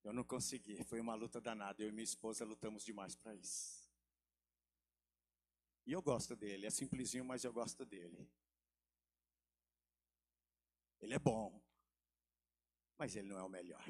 Eu 0.05 0.13
não 0.13 0.23
consegui. 0.23 0.85
Foi 0.85 1.01
uma 1.01 1.15
luta 1.15 1.41
danada. 1.41 1.83
Eu 1.83 1.89
e 1.89 1.93
minha 1.93 2.05
esposa 2.05 2.45
lutamos 2.45 2.85
demais 2.85 3.17
para 3.17 3.35
isso. 3.35 3.91
E 5.85 5.93
eu 5.93 6.03
gosto 6.03 6.37
dele. 6.37 6.67
É 6.67 6.71
simplesinho, 6.71 7.25
mas 7.25 7.43
eu 7.43 7.53
gosto 7.53 7.85
dele. 7.85 8.31
Ele 11.01 11.15
é 11.15 11.19
bom 11.19 11.66
mas 12.99 13.17
ele 13.17 13.29
não 13.29 13.39
é 13.39 13.43
o 13.43 13.49
melhor 13.49 13.85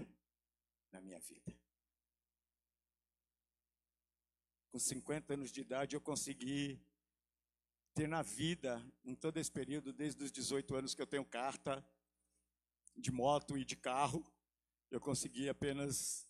na 0.93 1.01
minha 1.01 1.19
vida. 1.21 1.55
Com 4.71 4.79
50 4.79 5.35
anos 5.35 5.51
de 5.51 5.61
idade, 5.61 5.97
eu 5.97 6.01
consegui 6.01 6.81
ter 7.95 8.07
na 8.07 8.23
vida, 8.23 8.85
em 9.05 9.15
todo 9.15 9.39
esse 9.39 9.51
período, 9.51 9.93
desde 9.93 10.23
os 10.23 10.31
18 10.31 10.75
anos 10.75 10.95
que 10.95 11.01
eu 11.01 11.07
tenho 11.07 11.25
carta 11.25 11.85
de 12.95 13.11
moto 13.11 13.57
e 13.57 13.65
de 13.65 13.77
carro, 13.77 14.25
eu 14.91 15.01
consegui 15.01 15.49
apenas 15.49 16.29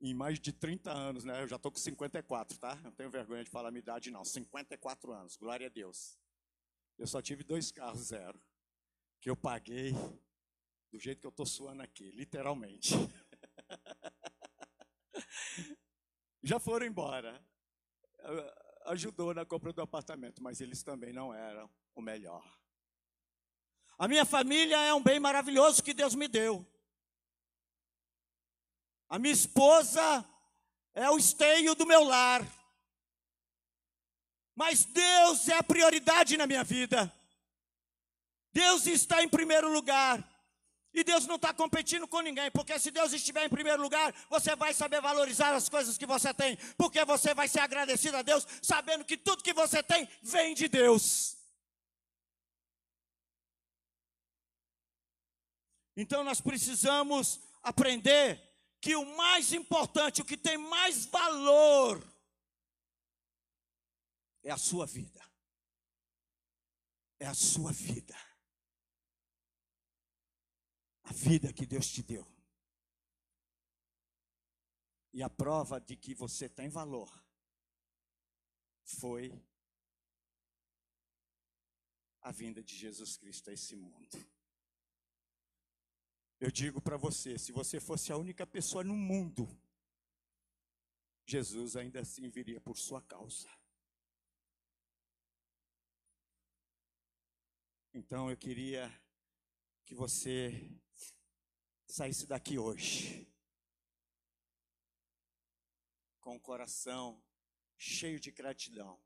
em 0.00 0.14
mais 0.14 0.38
de 0.38 0.52
30 0.52 0.92
anos, 0.92 1.24
né? 1.24 1.42
Eu 1.42 1.48
já 1.48 1.56
estou 1.56 1.72
com 1.72 1.78
54, 1.78 2.56
tá? 2.58 2.76
Não 2.76 2.92
tenho 2.92 3.10
vergonha 3.10 3.42
de 3.42 3.50
falar 3.50 3.68
a 3.68 3.72
minha 3.72 3.80
idade, 3.80 4.10
não. 4.10 4.24
54 4.24 5.12
anos, 5.12 5.36
glória 5.36 5.66
a 5.66 5.70
Deus. 5.70 6.16
Eu 6.96 7.06
só 7.06 7.20
tive 7.20 7.42
dois 7.42 7.70
carros 7.72 8.06
zero, 8.06 8.40
que 9.20 9.28
eu 9.28 9.36
paguei 9.36 9.92
do 10.90 10.98
jeito 10.98 11.20
que 11.20 11.26
eu 11.26 11.30
estou 11.30 11.46
suando 11.46 11.82
aqui, 11.82 12.10
literalmente. 12.10 12.94
Já 16.42 16.58
foram 16.58 16.86
embora. 16.86 17.44
Ajudou 18.86 19.34
na 19.34 19.44
compra 19.44 19.72
do 19.72 19.82
apartamento, 19.82 20.42
mas 20.42 20.60
eles 20.60 20.82
também 20.82 21.12
não 21.12 21.32
eram 21.34 21.70
o 21.94 22.00
melhor. 22.00 22.42
A 23.98 24.06
minha 24.06 24.24
família 24.24 24.76
é 24.76 24.94
um 24.94 25.02
bem 25.02 25.18
maravilhoso 25.18 25.82
que 25.82 25.92
Deus 25.92 26.14
me 26.14 26.28
deu. 26.28 26.66
A 29.08 29.18
minha 29.18 29.32
esposa 29.32 30.24
é 30.94 31.10
o 31.10 31.18
esteio 31.18 31.74
do 31.74 31.86
meu 31.86 32.04
lar. 32.04 32.46
Mas 34.54 34.84
Deus 34.84 35.48
é 35.48 35.54
a 35.54 35.62
prioridade 35.62 36.36
na 36.36 36.46
minha 36.46 36.64
vida. 36.64 37.12
Deus 38.52 38.86
está 38.86 39.22
em 39.22 39.28
primeiro 39.28 39.72
lugar. 39.72 40.37
E 40.92 41.04
Deus 41.04 41.26
não 41.26 41.36
está 41.36 41.52
competindo 41.52 42.08
com 42.08 42.20
ninguém, 42.20 42.50
porque 42.50 42.78
se 42.78 42.90
Deus 42.90 43.12
estiver 43.12 43.44
em 43.44 43.50
primeiro 43.50 43.82
lugar, 43.82 44.14
você 44.28 44.56
vai 44.56 44.72
saber 44.72 45.00
valorizar 45.00 45.54
as 45.54 45.68
coisas 45.68 45.98
que 45.98 46.06
você 46.06 46.32
tem, 46.32 46.56
porque 46.76 47.04
você 47.04 47.34
vai 47.34 47.46
ser 47.46 47.60
agradecido 47.60 48.16
a 48.16 48.22
Deus, 48.22 48.46
sabendo 48.62 49.04
que 49.04 49.16
tudo 49.16 49.42
que 49.42 49.52
você 49.52 49.82
tem 49.82 50.08
vem 50.22 50.54
de 50.54 50.66
Deus. 50.66 51.36
Então 55.96 56.24
nós 56.24 56.40
precisamos 56.40 57.40
aprender 57.62 58.42
que 58.80 58.96
o 58.96 59.04
mais 59.16 59.52
importante, 59.52 60.22
o 60.22 60.24
que 60.24 60.36
tem 60.36 60.56
mais 60.56 61.04
valor, 61.06 62.02
é 64.42 64.50
a 64.50 64.56
sua 64.56 64.86
vida. 64.86 65.20
É 67.20 67.26
a 67.26 67.34
sua 67.34 67.72
vida 67.72 68.16
a 71.08 71.12
vida 71.12 71.52
que 71.52 71.64
Deus 71.64 71.88
te 71.88 72.02
deu. 72.02 72.26
E 75.12 75.22
a 75.22 75.30
prova 75.30 75.80
de 75.80 75.96
que 75.96 76.14
você 76.14 76.48
tem 76.48 76.68
valor 76.68 77.10
foi 78.84 79.32
a 82.20 82.30
vinda 82.30 82.62
de 82.62 82.76
Jesus 82.76 83.16
Cristo 83.16 83.48
a 83.48 83.54
esse 83.54 83.74
mundo. 83.74 84.16
Eu 86.38 86.50
digo 86.50 86.80
para 86.80 86.96
você, 86.96 87.38
se 87.38 87.52
você 87.52 87.80
fosse 87.80 88.12
a 88.12 88.16
única 88.16 88.46
pessoa 88.46 88.84
no 88.84 88.94
mundo, 88.94 89.48
Jesus 91.26 91.74
ainda 91.74 92.00
assim 92.00 92.28
viria 92.28 92.60
por 92.60 92.76
sua 92.76 93.02
causa. 93.02 93.48
Então 97.94 98.30
eu 98.30 98.36
queria 98.36 98.88
que 99.86 99.94
você 99.94 100.78
saísse 101.88 102.26
daqui 102.26 102.58
hoje 102.58 103.26
com 106.20 106.36
o 106.36 106.40
coração 106.40 107.24
cheio 107.78 108.20
de 108.20 108.30
gratidão, 108.30 109.02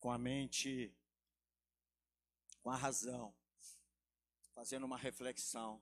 com 0.00 0.10
a 0.10 0.18
mente, 0.18 0.92
com 2.60 2.70
a 2.70 2.76
razão, 2.76 3.32
fazendo 4.52 4.84
uma 4.84 4.98
reflexão 4.98 5.80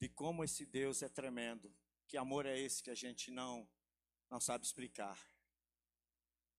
de 0.00 0.08
como 0.08 0.42
esse 0.42 0.66
Deus 0.66 1.02
é 1.02 1.08
tremendo, 1.08 1.72
que 2.08 2.16
amor 2.16 2.44
é 2.44 2.58
esse 2.58 2.82
que 2.82 2.90
a 2.90 2.94
gente 2.94 3.30
não 3.30 3.70
não 4.28 4.40
sabe 4.40 4.64
explicar. 4.64 5.18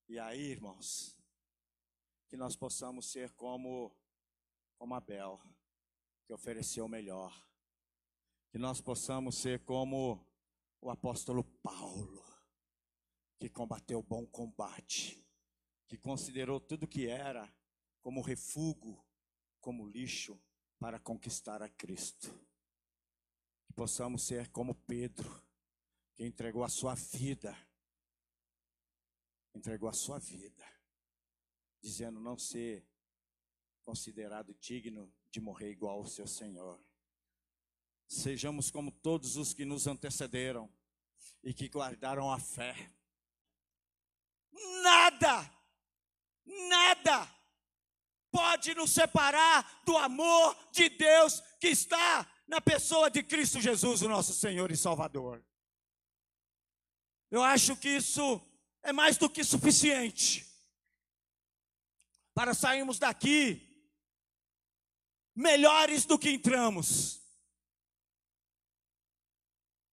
E 0.07 0.19
aí, 0.19 0.41
irmãos, 0.41 1.17
que 2.27 2.38
nós 2.38 2.55
possamos 2.55 3.11
ser 3.11 3.32
como 3.32 3.93
como 4.77 4.95
Abel, 4.95 5.41
que 6.25 6.34
ofereceu 6.34 6.86
o 6.86 6.89
melhor. 6.89 7.51
Que 8.52 8.58
nós 8.58 8.82
possamos 8.82 9.38
ser 9.38 9.64
como 9.64 10.28
o 10.82 10.89
apóstolo 10.89 11.43
Paulo, 11.64 12.24
que 13.39 13.49
combateu 13.49 13.99
o 13.99 14.04
bom 14.04 14.26
combate, 14.28 15.26
que 15.88 15.97
considerou 15.97 16.60
tudo 16.60 16.88
que 16.88 17.08
era 17.08 17.52
como 18.02 18.22
refúgio, 18.22 19.02
como 19.60 19.88
lixo 19.88 20.38
para 20.78 20.99
conquistar 20.99 21.62
a 21.62 21.70
Cristo. 21.70 22.30
Que 23.66 23.74
possamos 23.74 24.24
ser 24.24 24.49
como 24.52 24.76
Pedro, 24.76 25.41
que 26.14 26.26
entregou 26.26 26.64
a 26.64 26.70
sua 26.70 26.95
vida, 26.95 27.56
entregou 29.54 29.88
a 29.88 29.93
sua 29.93 30.20
vida, 30.20 30.66
dizendo 31.82 32.20
não 32.20 32.38
ser 32.38 32.86
considerado 33.84 34.54
digno 34.56 35.14
de 35.30 35.39
morrer 35.39 35.72
igual 35.72 35.99
ao 35.99 36.06
seu 36.06 36.28
Senhor. 36.28 36.84
Sejamos 38.12 38.70
como 38.70 38.91
todos 38.91 39.38
os 39.38 39.53
que 39.53 39.64
nos 39.64 39.88
antecederam 39.88 40.70
e 41.41 41.53
que 41.53 41.70
guardaram 41.70 42.30
a 42.30 42.38
fé. 42.38 42.76
Nada, 44.84 45.49
nada 46.45 47.36
pode 48.30 48.76
nos 48.76 48.91
separar 48.91 49.82
do 49.86 49.97
amor 49.97 50.57
de 50.74 50.89
Deus 50.89 51.41
que 51.57 51.70
está 51.70 52.30
na 52.45 52.59
pessoa 52.59 53.09
de 53.09 53.24
Cristo 53.24 53.62
Jesus, 53.62 54.01
o 54.01 54.09
nosso 54.09 54.34
Senhor 54.34 54.70
e 54.72 54.76
Salvador. 54.76 55.41
Eu 57.30 57.41
acho 57.41 57.78
que 57.78 57.95
isso 57.95 58.41
é 58.84 58.91
mais 58.91 59.16
do 59.16 59.30
que 59.30 59.41
suficiente 59.41 60.45
para 62.34 62.53
sairmos 62.53 62.99
daqui 62.99 63.89
melhores 65.34 66.03
do 66.03 66.20
que 66.20 66.30
entramos, 66.30 67.20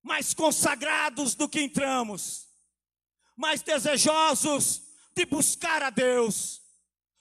mais 0.03 0.35
consagrados 0.35 1.35
do 1.35 1.49
que 1.49 1.61
entramos, 1.61 2.49
mais 3.37 3.63
desejosos 3.63 4.83
de 5.15 5.25
buscar 5.27 5.83
a 5.83 5.91
Deus, 5.91 6.63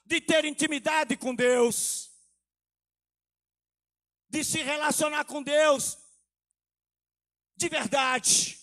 de 0.04 0.20
ter 0.20 0.44
intimidade 0.44 1.16
com 1.16 1.34
Deus, 1.34 2.10
de 4.28 4.44
se 4.44 4.62
relacionar 4.62 5.24
com 5.24 5.42
Deus 5.42 5.98
de 7.58 7.68
verdade, 7.68 8.56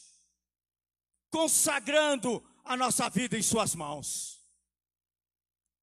consagrando 1.30 2.42
a 2.64 2.78
nossa 2.78 3.10
vida 3.10 3.38
em 3.38 3.42
Suas 3.42 3.76
mãos, 3.76 4.42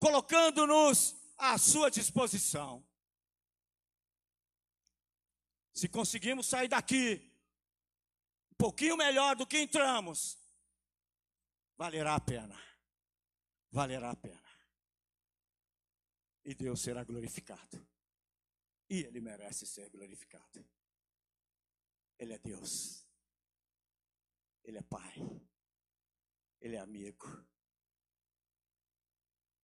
colocando-nos 0.00 1.14
à 1.36 1.58
Sua 1.58 1.90
disposição. 1.90 2.82
Se 5.74 5.88
conseguimos 5.88 6.46
sair 6.46 6.68
daqui 6.68 7.31
pouquinho 8.62 8.96
melhor 8.96 9.34
do 9.34 9.44
que 9.44 9.58
entramos, 9.58 10.38
valerá 11.76 12.14
a 12.14 12.20
pena. 12.20 12.56
Valerá 13.72 14.10
a 14.10 14.16
pena. 14.16 14.40
E 16.44 16.54
Deus 16.54 16.80
será 16.80 17.02
glorificado. 17.02 17.84
E 18.88 19.00
Ele 19.00 19.20
merece 19.20 19.66
ser 19.66 19.88
glorificado. 19.90 20.64
Ele 22.16 22.34
é 22.34 22.38
Deus. 22.38 23.04
Ele 24.62 24.78
é 24.78 24.82
Pai. 24.82 25.12
Ele 26.60 26.76
é 26.76 26.78
amigo. 26.78 27.26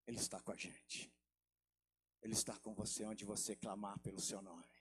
Ele 0.09 0.17
está 0.19 0.41
com 0.41 0.51
a 0.51 0.57
gente. 0.57 1.15
Ele 2.21 2.33
está 2.33 2.59
com 2.59 2.75
você 2.75 3.05
onde 3.05 3.25
você 3.25 3.55
clamar 3.55 3.97
pelo 4.01 4.21
seu 4.21 4.43
nome. 4.43 4.78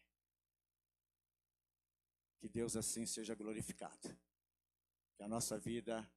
Que 2.39 2.47
Deus 2.47 2.75
assim 2.75 3.05
seja 3.05 3.33
glorificado. 3.33 4.15
Que 5.15 5.23
a 5.23 5.27
nossa 5.27 5.57
vida 5.57 6.09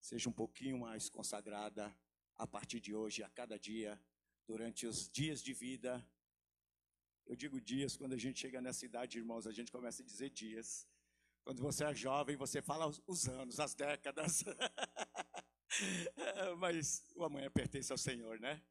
seja 0.00 0.28
um 0.28 0.32
pouquinho 0.32 0.78
mais 0.78 1.08
consagrada 1.08 1.96
a 2.34 2.46
partir 2.46 2.80
de 2.80 2.94
hoje, 2.94 3.22
a 3.22 3.30
cada 3.30 3.58
dia, 3.58 4.00
durante 4.46 4.86
os 4.86 5.08
dias 5.08 5.42
de 5.42 5.52
vida. 5.52 6.04
Eu 7.24 7.36
digo 7.36 7.60
dias, 7.60 7.96
quando 7.96 8.12
a 8.12 8.18
gente 8.18 8.40
chega 8.40 8.60
nessa 8.60 8.84
idade, 8.84 9.18
irmãos, 9.18 9.46
a 9.46 9.52
gente 9.52 9.70
começa 9.70 10.02
a 10.02 10.04
dizer 10.04 10.30
dias. 10.30 10.86
Quando 11.44 11.62
você 11.62 11.84
é 11.84 11.94
jovem, 11.94 12.36
você 12.36 12.60
fala 12.60 12.90
os 13.06 13.28
anos, 13.28 13.60
as 13.60 13.74
décadas. 13.74 14.44
Mas 16.58 17.04
o 17.14 17.24
amanhã 17.24 17.50
pertence 17.50 17.92
ao 17.92 17.98
Senhor, 17.98 18.40
né? 18.40 18.62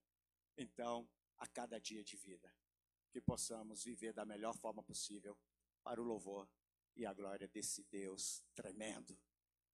Então, 0.57 1.09
a 1.37 1.47
cada 1.47 1.79
dia 1.79 2.03
de 2.03 2.17
vida, 2.17 2.53
que 3.11 3.21
possamos 3.21 3.83
viver 3.83 4.13
da 4.13 4.25
melhor 4.25 4.55
forma 4.55 4.83
possível 4.83 5.37
para 5.83 6.01
o 6.01 6.03
louvor 6.03 6.49
e 6.95 7.05
a 7.05 7.13
glória 7.13 7.47
desse 7.47 7.83
Deus 7.83 8.43
tremendo, 8.53 9.17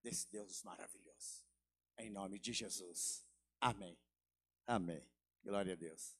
desse 0.02 0.30
Deus 0.30 0.64
maravilhoso. 0.64 1.46
Em 1.98 2.10
nome 2.10 2.40
de 2.40 2.54
Jesus. 2.54 3.26
Amém. 3.60 3.98
Amém. 4.66 5.08
Glória 5.44 5.74
a 5.74 5.76
Deus. 5.76 6.18